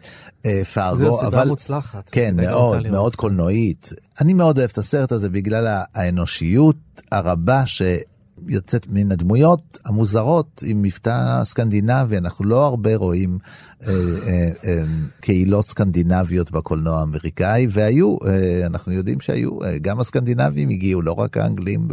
[0.47, 0.97] אה, פארגו.
[0.97, 2.09] זו סדרה אבל- מוצלחת.
[2.13, 2.89] כן, מאוד.
[2.89, 3.93] מאוד קולנועית.
[4.21, 6.77] אני מאוד אוהב את הסרט הזה בגלל האנושיות
[7.13, 12.19] הרבה שיוצאת מן הדמויות המוזרות עם מבטא סקנדינבי.
[12.19, 13.39] אנחנו לא הרבה רואים
[13.87, 14.83] אה, אה, אה,
[15.21, 21.37] קהילות סקנדינביות בקולנוע האמריקאי, והיו, אה, אנחנו יודעים שהיו, אה, גם הסקנדינבים הגיעו, לא רק
[21.37, 21.89] האנגלים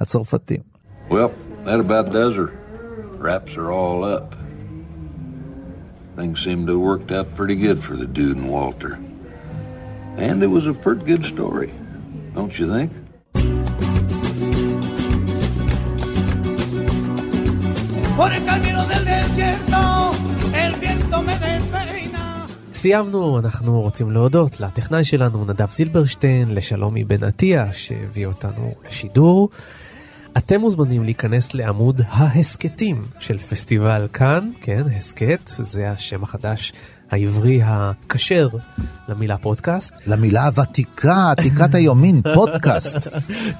[0.00, 0.71] והצרפתים.
[1.12, 1.30] Well,
[1.66, 2.50] that about does her.
[3.24, 4.34] Wraps are all up.
[6.16, 8.94] Things seem to have worked out pretty good for the dude and Walter.
[10.16, 11.70] And it was a pretty good story,
[12.34, 12.90] don't you think?
[22.72, 29.48] סיימנו, אנחנו רוצים להודות לטכנאי שלנו נדב זילברשטיין, לשלומי בן עטיה שהביא אותנו לשידור.
[30.36, 36.72] אתם מוזמנים להיכנס לעמוד ההסכתים של פסטיבל כאן, כן, הסכת, זה השם החדש
[37.10, 38.48] העברי הכשר
[39.08, 39.94] למילה פודקאסט.
[40.06, 43.08] למילה הוותיקה, עתיקת היומין, פודקאסט.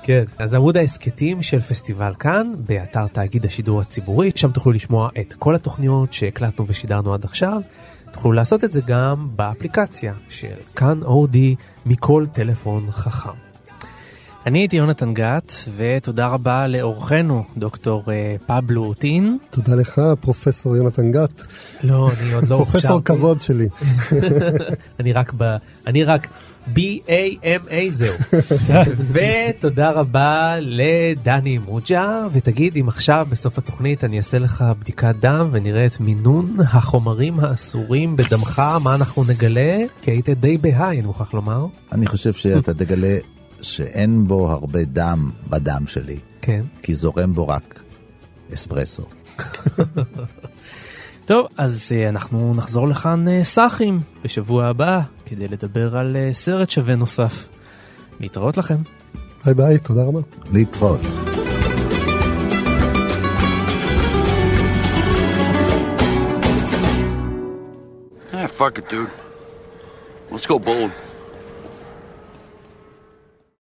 [0.03, 5.35] כן, אז עמוד ההסכתים של פסטיבל כאן, באתר תאגיד השידור הציבורי, שם תוכלו לשמוע את
[5.35, 7.63] כל התוכניות שהקלטנו ושידרנו עד עכשיו.
[8.11, 11.55] תוכלו לעשות את זה גם באפליקציה של כאן אודי
[11.87, 13.52] מכל טלפון חכם.
[14.47, 19.39] אני הייתי יונתן גת, ותודה רבה לאורחנו, דוקטור אה, פבלו טין.
[19.51, 21.47] תודה לך, פרופסור יונתן גת.
[21.83, 23.05] לא, אני עוד לא פרופסור הוכשרתי.
[23.05, 23.69] כבוד שלי.
[25.01, 25.57] אני רק ב...
[25.87, 26.29] אני רק
[26.75, 28.15] B-A-M-A זהו.
[29.13, 35.87] ותודה רבה לדני מוג'ה, ותגיד אם עכשיו בסוף התוכנית אני אעשה לך בדיקת דם ונראה
[35.87, 39.79] את מינון החומרים האסורים בדמך, מה אנחנו נגלה?
[40.03, 41.67] כי היית די בהיי, אני מוכרח לומר.
[41.93, 43.19] אני חושב שאתה תגלה
[43.63, 46.19] שאין בו הרבה דם בדם שלי.
[46.43, 46.63] כן.
[46.83, 47.83] כי זורם בו רק
[48.55, 49.05] אספרסו.
[51.25, 56.71] טוב, אז אה, אנחנו נחזור לכאן אה, סאחים בשבוע הבא, כדי לדבר על אה, סרט
[56.71, 57.49] שווה נוסף.
[58.21, 58.77] להתראות לכם.
[59.45, 60.21] ביי ביי, תודה רבה.
[60.53, 61.01] להתראות.
[68.63, 69.11] Fuck it, dude.
[70.31, 70.93] Let's go bowling.